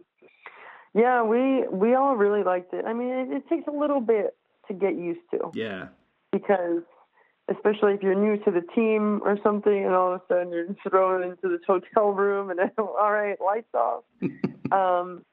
[0.94, 2.86] Yeah, we we all really liked it.
[2.86, 4.36] I mean, it, it takes a little bit
[4.68, 5.88] to get used to Yeah.
[6.32, 6.84] because,
[7.48, 10.68] especially if you're new to the team or something, and all of a sudden you're
[10.88, 14.04] thrown into this hotel room and all right, lights off.
[14.72, 15.24] um,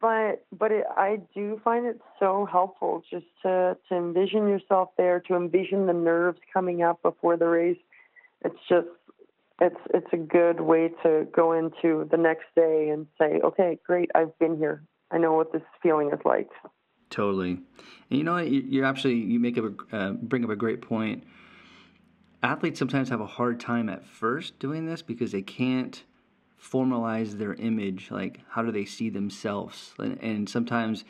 [0.00, 5.20] but but it, I do find it so helpful just to to envision yourself there,
[5.20, 7.78] to envision the nerves coming up before the race.
[8.42, 8.88] It's just
[9.60, 14.10] it's it's a good way to go into the next day and say, okay, great,
[14.14, 14.82] I've been here.
[15.10, 16.48] I know what this feeling is like.
[17.10, 17.50] Totally.
[18.10, 18.48] And you know what?
[18.48, 21.24] You- You're actually, you make up a, uh, bring up a great point.
[22.42, 26.04] Athletes sometimes have a hard time at first doing this because they can't
[26.60, 28.10] formalize their image.
[28.10, 29.94] Like, how do they see themselves?
[29.98, 31.04] And, and sometimes,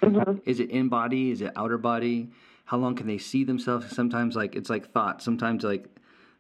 [0.44, 1.30] is it in body?
[1.30, 2.30] Is it outer body?
[2.66, 3.94] How long can they see themselves?
[3.94, 5.22] Sometimes, like, it's like thought.
[5.22, 5.86] Sometimes, like,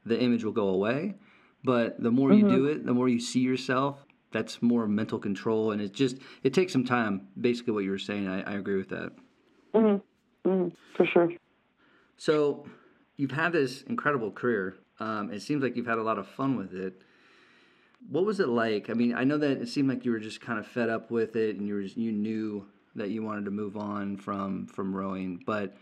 [0.06, 1.14] the image will go away.
[1.64, 4.03] But the more you do it, the more you see yourself,
[4.34, 5.70] that's more mental control.
[5.70, 7.28] And it just, it takes some time.
[7.40, 9.12] Basically, what you were saying, I, I agree with that.
[9.72, 9.96] hmm
[10.44, 11.32] hmm for sure.
[12.16, 12.66] So,
[13.16, 14.76] you've had this incredible career.
[15.00, 17.00] Um, it seems like you've had a lot of fun with it.
[18.10, 18.90] What was it like?
[18.90, 21.10] I mean, I know that it seemed like you were just kind of fed up
[21.10, 22.66] with it, and you were you knew
[22.96, 25.42] that you wanted to move on from from rowing.
[25.46, 25.76] But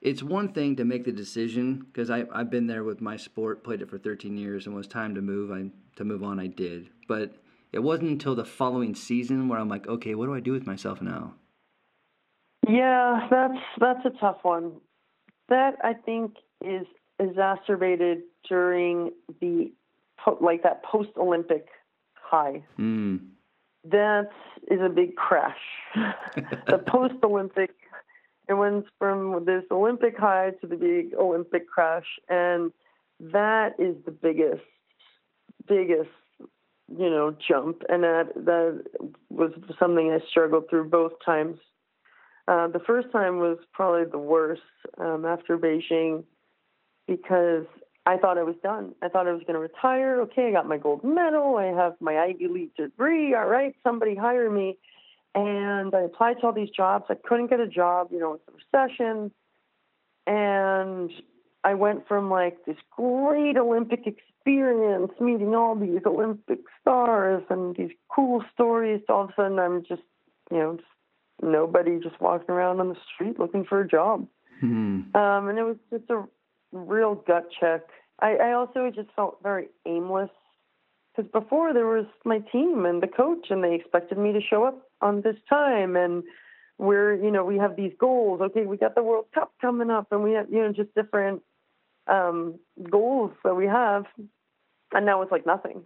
[0.00, 3.64] it's one thing to make the decision because I I've been there with my sport,
[3.64, 5.50] played it for 13 years, and when it was time to move.
[5.50, 6.38] I to move on.
[6.38, 7.34] I did, but
[7.78, 10.66] it wasn't until the following season where I'm like, okay, what do I do with
[10.66, 11.34] myself now?
[12.68, 14.72] Yeah, that's that's a tough one.
[15.48, 16.88] That I think is
[17.20, 19.70] exacerbated during the
[20.40, 21.68] like that post Olympic
[22.14, 22.64] high.
[22.80, 23.28] Mm.
[23.84, 24.30] That
[24.68, 25.60] is a big crash.
[25.94, 27.70] the post Olympic,
[28.48, 32.72] it went from this Olympic high to the big Olympic crash, and
[33.20, 34.66] that is the biggest,
[35.68, 36.10] biggest,
[36.96, 37.82] you know, jump.
[37.88, 38.84] And that that
[39.30, 41.58] was something I struggled through both times.
[42.46, 44.62] Uh, the first time was probably the worst
[44.98, 46.24] um, after Beijing
[47.06, 47.66] because
[48.06, 48.94] I thought I was done.
[49.02, 50.22] I thought I was going to retire.
[50.22, 51.56] Okay, I got my gold medal.
[51.58, 53.34] I have my Ivy League degree.
[53.34, 54.78] All right, somebody hire me.
[55.34, 57.04] And I applied to all these jobs.
[57.10, 58.08] I couldn't get a job.
[58.10, 59.30] You know, it's a recession.
[60.26, 61.10] And
[61.64, 67.90] I went from like this great Olympic experience, meeting all these Olympic stars and these
[68.14, 69.00] cool stories.
[69.06, 70.02] To all of a sudden, I'm just,
[70.50, 70.88] you know, just
[71.42, 74.26] nobody just walking around on the street looking for a job.
[74.60, 75.02] Hmm.
[75.14, 76.24] Um, and it was just a
[76.72, 77.82] real gut check.
[78.20, 80.30] I, I also just felt very aimless
[81.14, 84.64] because before there was my team and the coach, and they expected me to show
[84.64, 86.22] up on this time, and
[86.78, 88.40] we're you know we have these goals.
[88.40, 91.42] Okay, we got the World Cup coming up, and we have you know just different
[92.06, 92.58] um,
[92.90, 94.04] goals that we have,
[94.92, 95.82] and now it's like nothing.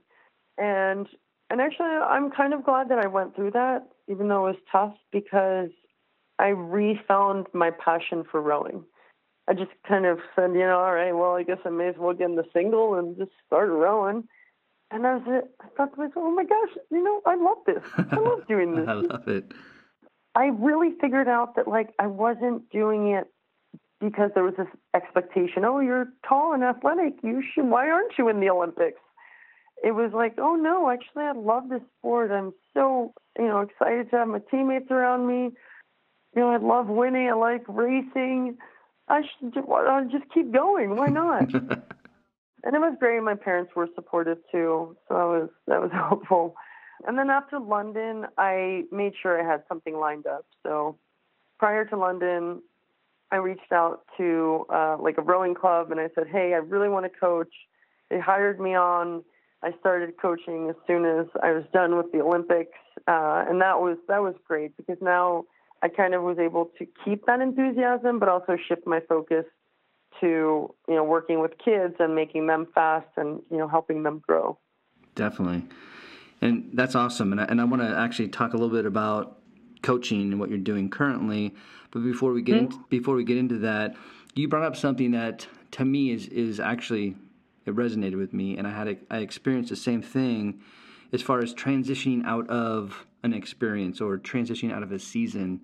[0.58, 1.08] And
[1.50, 4.60] and actually, I'm kind of glad that I went through that, even though it was
[4.70, 5.70] tough, because
[6.38, 8.84] I refound my passion for rowing.
[9.48, 11.96] I just kind of said, you know, all right, well, I guess I may as
[11.98, 14.24] well get in the single and just start rowing.
[14.90, 17.82] And I was, I thought to myself, oh my gosh, you know, I love this.
[18.12, 18.88] I love doing this.
[18.88, 19.52] I love it.
[20.34, 23.26] I really figured out that like I wasn't doing it
[24.00, 25.64] because there was this expectation.
[25.64, 27.14] Oh, you're tall and athletic.
[27.22, 27.66] You should.
[27.66, 29.00] Why aren't you in the Olympics?
[29.84, 32.30] It was like, oh no, actually, I love this sport.
[32.30, 35.50] I'm so you know excited to have my teammates around me.
[36.34, 37.28] You know, I love winning.
[37.28, 38.56] I like racing.
[39.08, 40.96] I should I'll just keep going.
[40.96, 41.52] Why not?
[42.64, 43.22] and it was great.
[43.22, 46.54] My parents were supportive too, so that was that was helpful.
[47.06, 50.46] And then after London, I made sure I had something lined up.
[50.62, 50.96] So
[51.58, 52.62] prior to London,
[53.30, 56.88] I reached out to uh, like a rowing club and I said, "Hey, I really
[56.88, 57.52] want to coach."
[58.10, 59.24] They hired me on.
[59.62, 63.80] I started coaching as soon as I was done with the Olympics, uh, and that
[63.80, 65.44] was that was great because now
[65.82, 69.44] I kind of was able to keep that enthusiasm, but also shift my focus
[70.20, 74.22] to you know working with kids and making them fast and you know helping them
[74.26, 74.58] grow.
[75.14, 75.64] Definitely,
[76.42, 77.32] and that's awesome.
[77.32, 79.38] And I, and I want to actually talk a little bit about
[79.82, 81.54] coaching and what you're doing currently.
[81.92, 82.64] But before we get mm-hmm.
[82.64, 83.94] into, before we get into that,
[84.34, 87.16] you brought up something that to me is is actually
[87.64, 90.60] it resonated with me, and I had a, I experienced the same thing
[91.12, 95.60] as far as transitioning out of an experience or transitioning out of a season.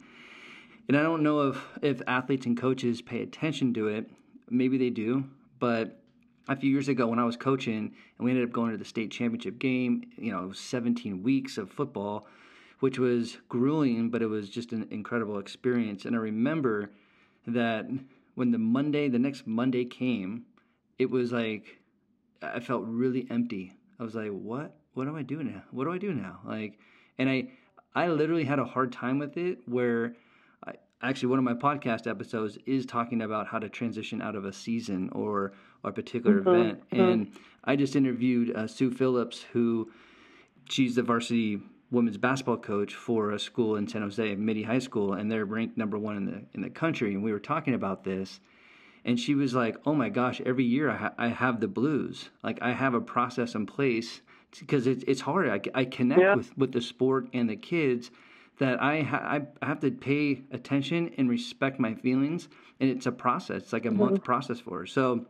[0.87, 4.09] And I don't know if if athletes and coaches pay attention to it.
[4.49, 5.25] Maybe they do,
[5.59, 6.01] but
[6.49, 8.85] a few years ago when I was coaching and we ended up going to the
[8.85, 12.27] state championship game, you know, 17 weeks of football
[12.81, 16.05] which was grueling, but it was just an incredible experience.
[16.05, 16.91] And I remember
[17.47, 17.87] that
[18.35, 20.45] when the Monday, the next Monday came,
[20.99, 21.81] it was like
[22.41, 23.73] I felt really empty.
[23.99, 24.77] I was like, "What?
[24.95, 25.63] What do I do now?
[25.73, 26.79] What do I do now?" Like,
[27.19, 27.49] and I,
[27.95, 29.59] I literally had a hard time with it.
[29.67, 30.15] Where,
[30.65, 34.45] I, actually, one of my podcast episodes is talking about how to transition out of
[34.45, 35.53] a season or,
[35.85, 36.49] a particular mm-hmm.
[36.49, 37.01] event, mm-hmm.
[37.01, 37.33] and
[37.65, 39.91] I just interviewed uh, Sue Phillips, who
[40.69, 41.61] she's the varsity
[41.91, 45.77] women's basketball coach for a school in San Jose, Mitty High School, and they're ranked
[45.77, 47.15] number one in the in the country.
[47.15, 48.41] And we were talking about this,
[49.05, 52.31] and she was like, "Oh my gosh, every year I, ha- I have the blues.
[52.43, 54.21] Like I have a process in place
[54.59, 55.49] because it's it's hard.
[55.49, 56.35] I, I connect yeah.
[56.35, 58.11] with with the sport and the kids."
[58.59, 62.49] That I, ha- I have to pay attention and respect my feelings,
[62.81, 63.63] and it's a process.
[63.63, 63.99] It's like a mm-hmm.
[63.99, 64.87] month process for her.
[64.87, 65.27] So,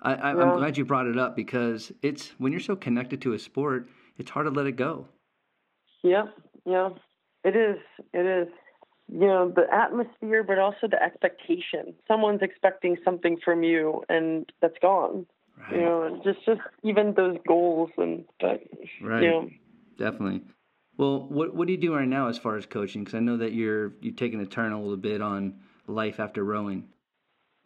[0.00, 0.42] I, I, yeah.
[0.42, 3.88] I'm glad you brought it up because it's when you're so connected to a sport,
[4.16, 5.08] it's hard to let it go.
[6.02, 6.26] Yeah,
[6.64, 6.90] yeah,
[7.44, 7.78] it is.
[8.12, 8.48] It is.
[9.10, 11.94] You know, the atmosphere, but also the expectation.
[12.06, 15.26] Someone's expecting something from you, and that's gone.
[15.58, 15.76] Right.
[15.76, 18.62] You know, just just even those goals and but
[19.02, 19.22] right.
[19.22, 19.50] you know,
[19.98, 20.42] definitely.
[20.98, 23.02] Well, what what do you do right now as far as coaching?
[23.02, 26.44] Because I know that you're you're taking a turn a little bit on life after
[26.44, 26.88] rowing.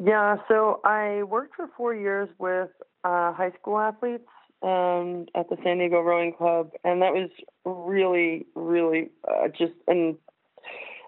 [0.05, 2.71] Yeah, so I worked for four years with
[3.05, 4.27] uh, high school athletes
[4.61, 7.31] um, at the San Diego Rowing Club, and that was
[7.65, 10.17] really, really uh, just an,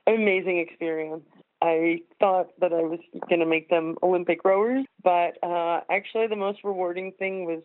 [0.07, 1.25] an amazing experience.
[1.61, 6.37] I thought that I was going to make them Olympic rowers, but uh, actually, the
[6.37, 7.63] most rewarding thing was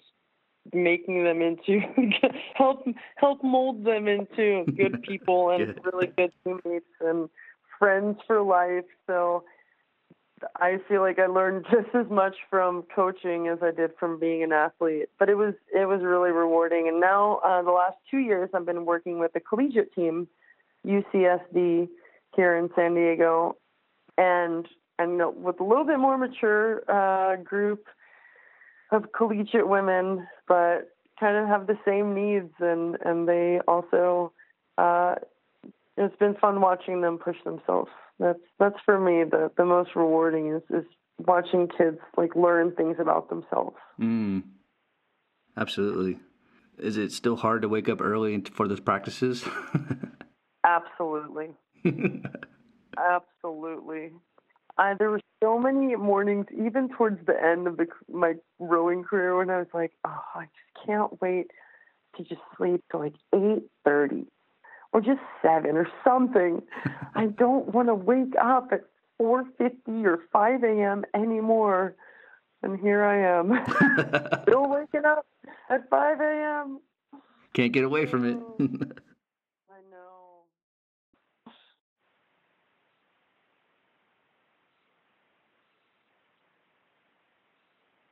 [0.73, 1.82] making them into
[2.55, 7.30] help help mold them into good people and really good teammates and
[7.77, 8.86] friends for life.
[9.05, 9.43] So
[10.55, 14.43] I feel like I learned just as much from coaching as I did from being
[14.43, 15.09] an athlete.
[15.17, 16.87] But it was it was really rewarding.
[16.87, 20.27] And now uh, the last two years, I've been working with the collegiate team,
[20.85, 21.89] UCSD,
[22.35, 23.57] here in San Diego,
[24.17, 24.67] and
[24.97, 27.85] and with a little bit more mature uh, group
[28.91, 34.33] of collegiate women, but kind of have the same needs, and and they also.
[34.77, 35.15] Uh,
[36.00, 40.54] it's been fun watching them push themselves that's that's for me the the most rewarding
[40.54, 40.86] is is
[41.20, 43.76] watching kids like learn things about themselves.
[44.00, 44.43] Mm.
[45.58, 46.20] Absolutely.
[46.78, 49.43] Is it still hard to wake up early for those practices?
[50.66, 51.50] Absolutely.
[52.97, 54.12] Absolutely.
[54.97, 59.50] There were so many mornings, even towards the end of the, my rowing career, when
[59.50, 61.47] I was like, "Oh, I just can't wait
[62.16, 64.26] to just sleep till like eight thirty
[64.91, 66.61] or just seven or something.
[67.15, 68.81] I don't want to wake up at
[69.21, 71.03] 4:50 or 5 a.m.
[71.13, 71.95] anymore.
[72.61, 73.53] And here I am,
[74.43, 75.25] still waking up
[75.69, 76.79] at 5 a.m.
[77.53, 78.37] Can't get away from it.
[79.69, 80.43] I know.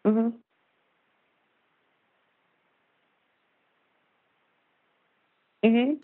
[0.05, 0.33] Mhm.
[5.63, 5.99] Mhm.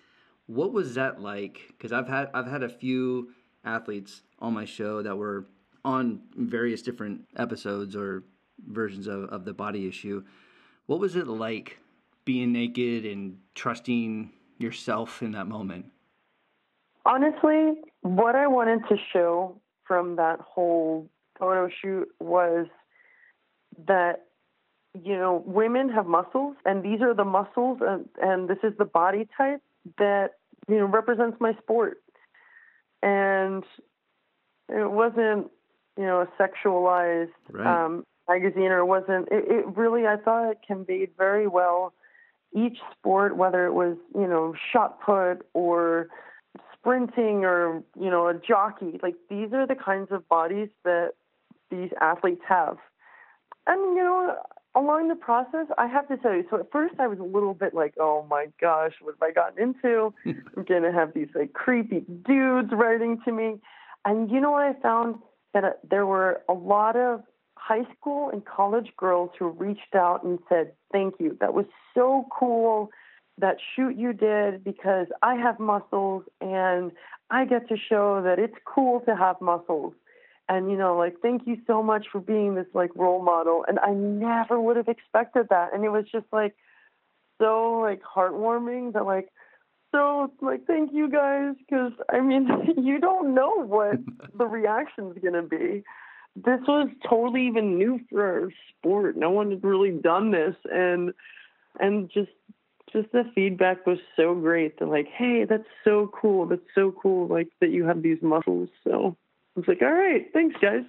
[0.54, 1.62] What was that like?
[1.70, 3.30] Because I've had I've had a few
[3.66, 5.46] athletes on my show that were
[5.84, 8.24] on various different episodes or
[8.68, 10.24] versions of, of the body issue.
[10.86, 11.80] What was it like
[12.24, 15.88] being naked and trusting yourself in that moment?
[17.04, 22.68] Honestly, what I wanted to show from that whole photo shoot was
[23.88, 24.28] that
[25.04, 28.86] you know women have muscles and these are the muscles and, and this is the
[28.86, 29.60] body type
[29.98, 30.36] that
[30.68, 31.98] you know represents my sport.
[33.02, 33.64] And
[34.70, 35.52] it wasn't
[35.98, 37.86] you know a sexualized Right.
[37.86, 41.94] um, magazine or it wasn't it, it really i thought it conveyed very well
[42.56, 46.08] each sport whether it was you know shot put or
[46.84, 49.00] sprinting or you know a jockey.
[49.02, 51.12] Like these are the kinds of bodies that
[51.72, 52.78] these athletes have.
[53.66, 54.36] And you know
[54.76, 57.54] along the process i have to tell you so at first i was a little
[57.54, 60.14] bit like oh my gosh what have i gotten into?
[60.26, 63.60] I'm going to have these like creepy dudes writing to me.
[64.06, 65.16] And you know what i found?
[65.54, 67.22] That uh, there were a lot of
[67.56, 71.38] high school and college girls who reached out and said thank you.
[71.40, 72.90] That was so cool
[73.38, 76.92] that shoot you did because I have muscles and
[77.30, 79.94] I get to show that it's cool to have muscles.
[80.54, 83.66] And you know, like thank you so much for being this like role model.
[83.68, 85.74] And I never would have expected that.
[85.74, 86.56] And it was just like
[87.42, 89.30] so like heartwarming that like
[89.92, 92.48] so like thank you guys because I mean
[92.78, 93.96] you don't know what
[94.38, 95.84] the reaction's gonna be.
[96.36, 99.18] This was totally even new for our sport.
[99.18, 101.14] No one had really done this and
[101.80, 102.32] and just
[102.92, 104.78] just the feedback was so great.
[104.78, 106.46] They're like, "Hey, that's so cool.
[106.46, 107.26] That's so cool.
[107.26, 109.18] Like that you have these muscles." So
[109.56, 110.84] was like, "All right, thanks, guys."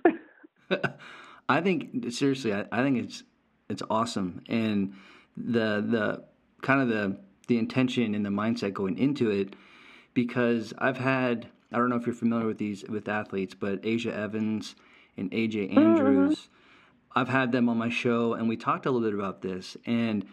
[1.48, 3.22] I think seriously, I, I think it's
[3.68, 4.94] it's awesome, and
[5.36, 6.24] the the
[6.62, 9.54] kind of the the intention and the mindset going into it,
[10.14, 14.14] because I've had I don't know if you're familiar with these with athletes, but Aja
[14.14, 14.74] Evans
[15.16, 15.90] and AJ oh, uh-huh.
[15.90, 16.48] Andrews,
[17.14, 20.24] I've had them on my show, and we talked a little bit about this, and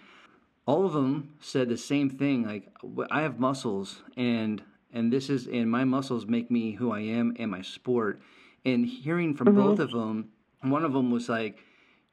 [0.65, 2.45] all of them said the same thing.
[2.45, 2.71] Like
[3.09, 4.63] I have muscles, and
[4.93, 8.21] and this is and my muscles make me who I am and my sport.
[8.65, 9.61] And hearing from mm-hmm.
[9.61, 10.29] both of them,
[10.61, 11.57] one of them was like,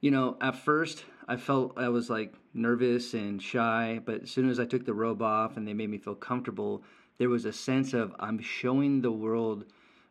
[0.01, 4.49] you know, at first I felt I was like nervous and shy, but as soon
[4.49, 6.83] as I took the robe off and they made me feel comfortable,
[7.19, 9.65] there was a sense of I'm showing the world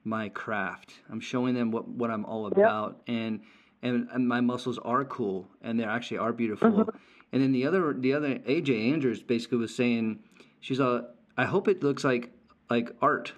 [0.03, 0.93] my craft.
[1.09, 3.41] I'm showing them what, what I'm all about, and,
[3.81, 6.69] and and my muscles are cool and they actually are beautiful.
[6.69, 6.97] Mm-hmm.
[7.31, 10.19] And then the other the other AJ Andrews basically was saying,
[10.59, 12.31] she's a I hope it looks like
[12.69, 13.33] like art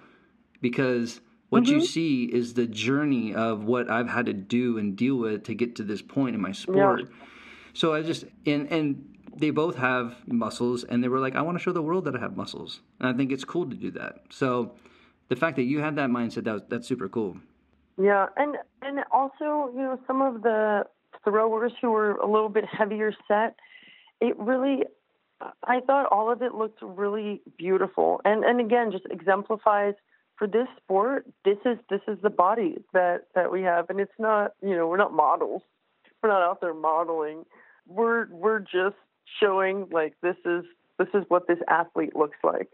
[0.60, 1.84] because what you mm-hmm.
[1.84, 5.76] see is the journey of what I've had to do and deal with to get
[5.76, 7.10] to this point in my sport.
[7.74, 11.58] So I just and and they both have muscles and they were like, I want
[11.58, 12.80] to show the world that I have muscles.
[12.98, 14.22] And I think it's cool to do that.
[14.28, 14.72] So
[15.28, 17.36] the fact that you had that mindset that was, that's super cool.
[18.00, 20.84] yeah, and and also, you know, some of the
[21.24, 23.56] throwers who were a little bit heavier set,
[24.20, 24.84] it really
[25.64, 28.20] I thought all of it looked really beautiful.
[28.24, 29.94] And and again, just exemplifies
[30.40, 34.18] for this sport, this is this is the body that that we have and it's
[34.18, 35.62] not, you know, we're not models.
[36.22, 37.44] We're not out there modeling.
[37.86, 38.96] We're we're just
[39.38, 40.64] showing like this is
[40.98, 42.70] this is what this athlete looks like.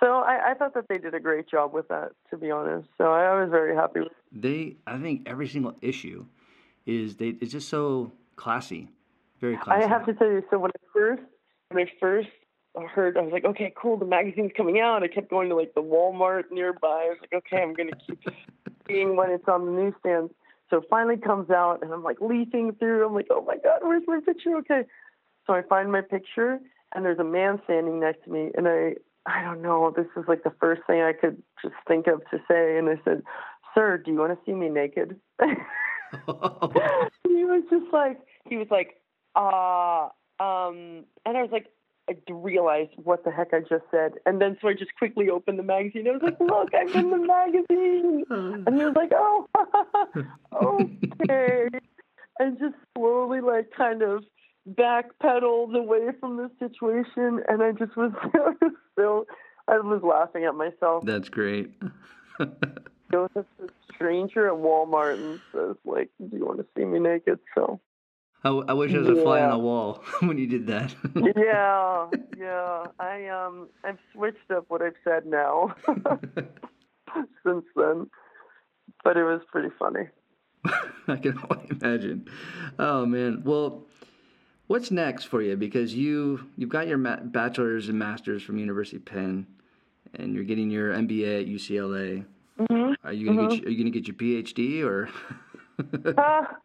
[0.00, 2.88] So I, I thought that they did a great job with that, to be honest.
[2.98, 6.24] So I, was very happy with They I think every single issue
[6.86, 8.88] is they it's just so classy.
[9.38, 9.84] Very classy.
[9.84, 11.22] I have to tell you, so when I first
[11.72, 12.28] when I first
[12.94, 15.02] heard, I was like, okay, cool, the magazine's coming out.
[15.02, 17.06] I kept going to like the Walmart nearby.
[17.06, 18.20] I was like, okay, I'm gonna keep
[18.88, 20.32] seeing when it's on the newsstands.
[20.70, 23.06] So it finally comes out, and I'm like leafing through.
[23.06, 24.56] I'm like, oh my god, where's my picture?
[24.58, 24.82] Okay,
[25.46, 26.60] so I find my picture,
[26.94, 28.94] and there's a man standing next to me, and I
[29.26, 32.38] I don't know, this is like the first thing I could just think of to
[32.48, 33.22] say, and I said,
[33.74, 35.20] sir, do you want to see me naked?
[36.12, 38.18] he was just like
[38.48, 39.00] he was like
[39.34, 40.08] uh
[40.42, 41.66] um and i was like
[42.08, 44.12] i realized what the heck i just said.
[44.26, 46.08] And then so i just quickly opened the magazine.
[46.08, 48.24] I was like look i'm in the magazine.
[48.66, 49.46] And he was like oh
[51.22, 51.68] okay.
[52.38, 54.24] And just slowly like kind of
[54.68, 57.42] backpedaled away from the situation.
[57.48, 58.12] And i just was
[58.98, 59.26] so
[59.68, 61.04] i was laughing at myself.
[61.04, 61.70] That's great.
[63.12, 63.44] to a
[63.94, 67.38] stranger at Walmart and says, like, do you want to see me naked?
[67.54, 67.80] So,
[68.44, 69.52] I, I wish I was a fly on Yeah.
[69.52, 70.94] the wall when you did that.
[71.14, 72.84] yeah, yeah.
[72.98, 75.74] I, um, I've switched up what I've said now
[77.46, 78.08] since then.
[79.04, 80.08] But it was pretty funny.
[81.08, 82.28] I can only imagine.
[82.78, 83.42] Oh man.
[83.44, 83.84] Well,
[84.68, 85.56] what's next for you?
[85.56, 89.46] Because you you've got your ma- bachelor's and master's from University of Penn,
[90.14, 92.24] and you're getting your MBA at UCLA.
[92.60, 92.92] Mm-hmm.
[93.04, 95.08] Are you gonna get are you gonna get your PhD or?
[96.16, 96.56] Ah,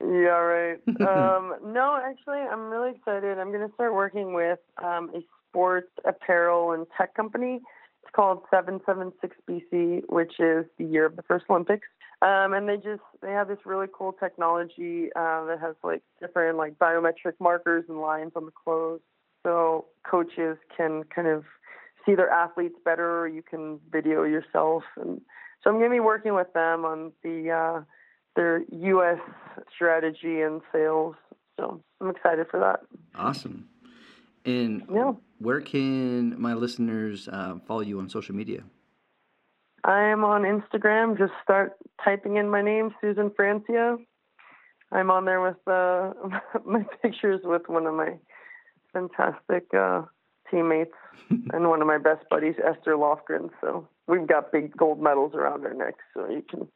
[0.00, 0.80] yeah, right.
[1.00, 3.38] Um, no, actually, I'm really excited.
[3.38, 7.60] I'm going to start working with um, a sports apparel and tech company.
[8.02, 11.86] It's called 776 BC, which is the year of the first Olympics.
[12.22, 16.58] Um, and they just they have this really cool technology uh, that has like different
[16.58, 19.00] like biometric markers and lines on the clothes,
[19.42, 21.44] so coaches can kind of
[22.04, 23.20] see their athletes better.
[23.20, 25.22] Or you can video yourself, and
[25.62, 27.80] so I'm going to be working with them on the uh,
[28.40, 28.62] their
[28.94, 29.18] U.S.
[29.74, 31.14] strategy and sales.
[31.58, 32.80] So I'm excited for that.
[33.14, 33.68] Awesome.
[34.46, 35.12] And Yeah.
[35.38, 38.62] where can my listeners uh, follow you on social media?
[39.84, 41.18] I am on Instagram.
[41.18, 43.98] Just start typing in my name, Susan Francia.
[44.90, 46.12] I'm on there with uh,
[46.64, 48.12] my pictures with one of my
[48.94, 50.02] fantastic uh,
[50.50, 50.96] teammates
[51.52, 53.50] and one of my best buddies, Esther Lofgren.
[53.60, 56.68] So we've got big gold medals around our necks, so you can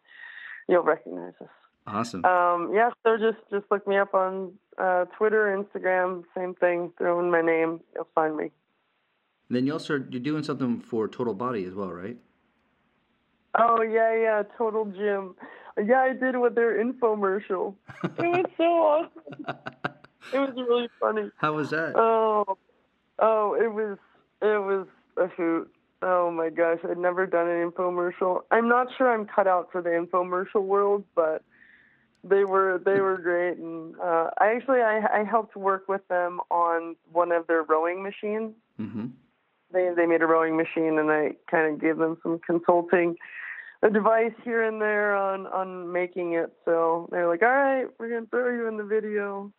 [0.68, 1.48] you'll recognize us.
[1.86, 2.24] Awesome.
[2.24, 6.92] Um, yeah, so just just look me up on uh, Twitter, Instagram, same thing.
[6.98, 8.50] Throw in my name, you'll find me.
[9.50, 12.16] then you also you're doing something for Total Body as well, right?
[13.58, 15.34] Oh yeah, yeah, Total Gym.
[15.76, 17.74] Yeah, I did with their infomercial.
[18.04, 19.56] It was so awesome.
[20.32, 21.30] It was really funny.
[21.36, 21.94] How was that?
[21.96, 22.56] Oh,
[23.18, 23.98] oh, it was
[24.40, 24.86] it was
[25.16, 25.70] a hoot.
[26.06, 28.40] Oh my gosh, I'd never done an infomercial.
[28.50, 31.42] I'm not sure I'm cut out for the infomercial world, but
[32.22, 36.40] they were they were great, and uh, I actually I, I helped work with them
[36.50, 38.52] on one of their rowing machines.
[38.78, 39.06] mm-hmm.
[39.72, 43.16] They they made a rowing machine, and I kind of gave them some consulting
[43.82, 46.52] advice here and there on on making it.
[46.66, 49.50] So they're like, "All right, we're gonna throw you in the video."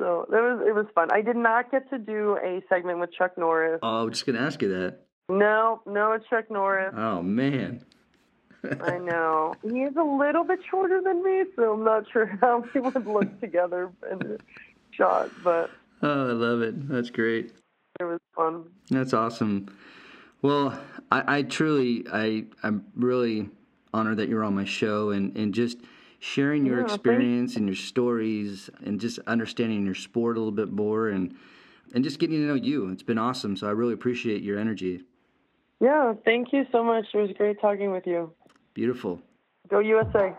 [0.00, 1.10] So that was it was fun.
[1.12, 3.78] I did not get to do a segment with Chuck Norris.
[3.84, 5.05] Oh, I was just gonna ask you that.
[5.28, 6.94] No, no, it's Chuck Norris.
[6.96, 7.84] Oh man.
[8.80, 12.64] I know he is a little bit shorter than me, so I'm not sure how
[12.74, 14.38] we would look together in the
[14.92, 15.70] shot, but
[16.02, 16.88] Oh, I love it.
[16.88, 17.52] That's great.
[18.00, 18.64] it was fun.
[18.90, 19.74] That's awesome.
[20.42, 20.78] Well,
[21.10, 23.48] I, I truly, I, I'm really
[23.94, 25.78] honored that you're on my show and, and just
[26.18, 30.70] sharing your Yeah, experience and your stories and just understanding your sport a little bit
[30.70, 31.34] more and
[31.94, 32.90] and just getting to know you.
[32.90, 33.56] It's been awesome.
[33.56, 35.02] So I really appreciate your energy.
[35.80, 37.04] Yeah, thank you so much.
[37.12, 38.32] It was great talking with you.
[38.74, 39.20] Beautiful.
[39.68, 40.34] Go USA.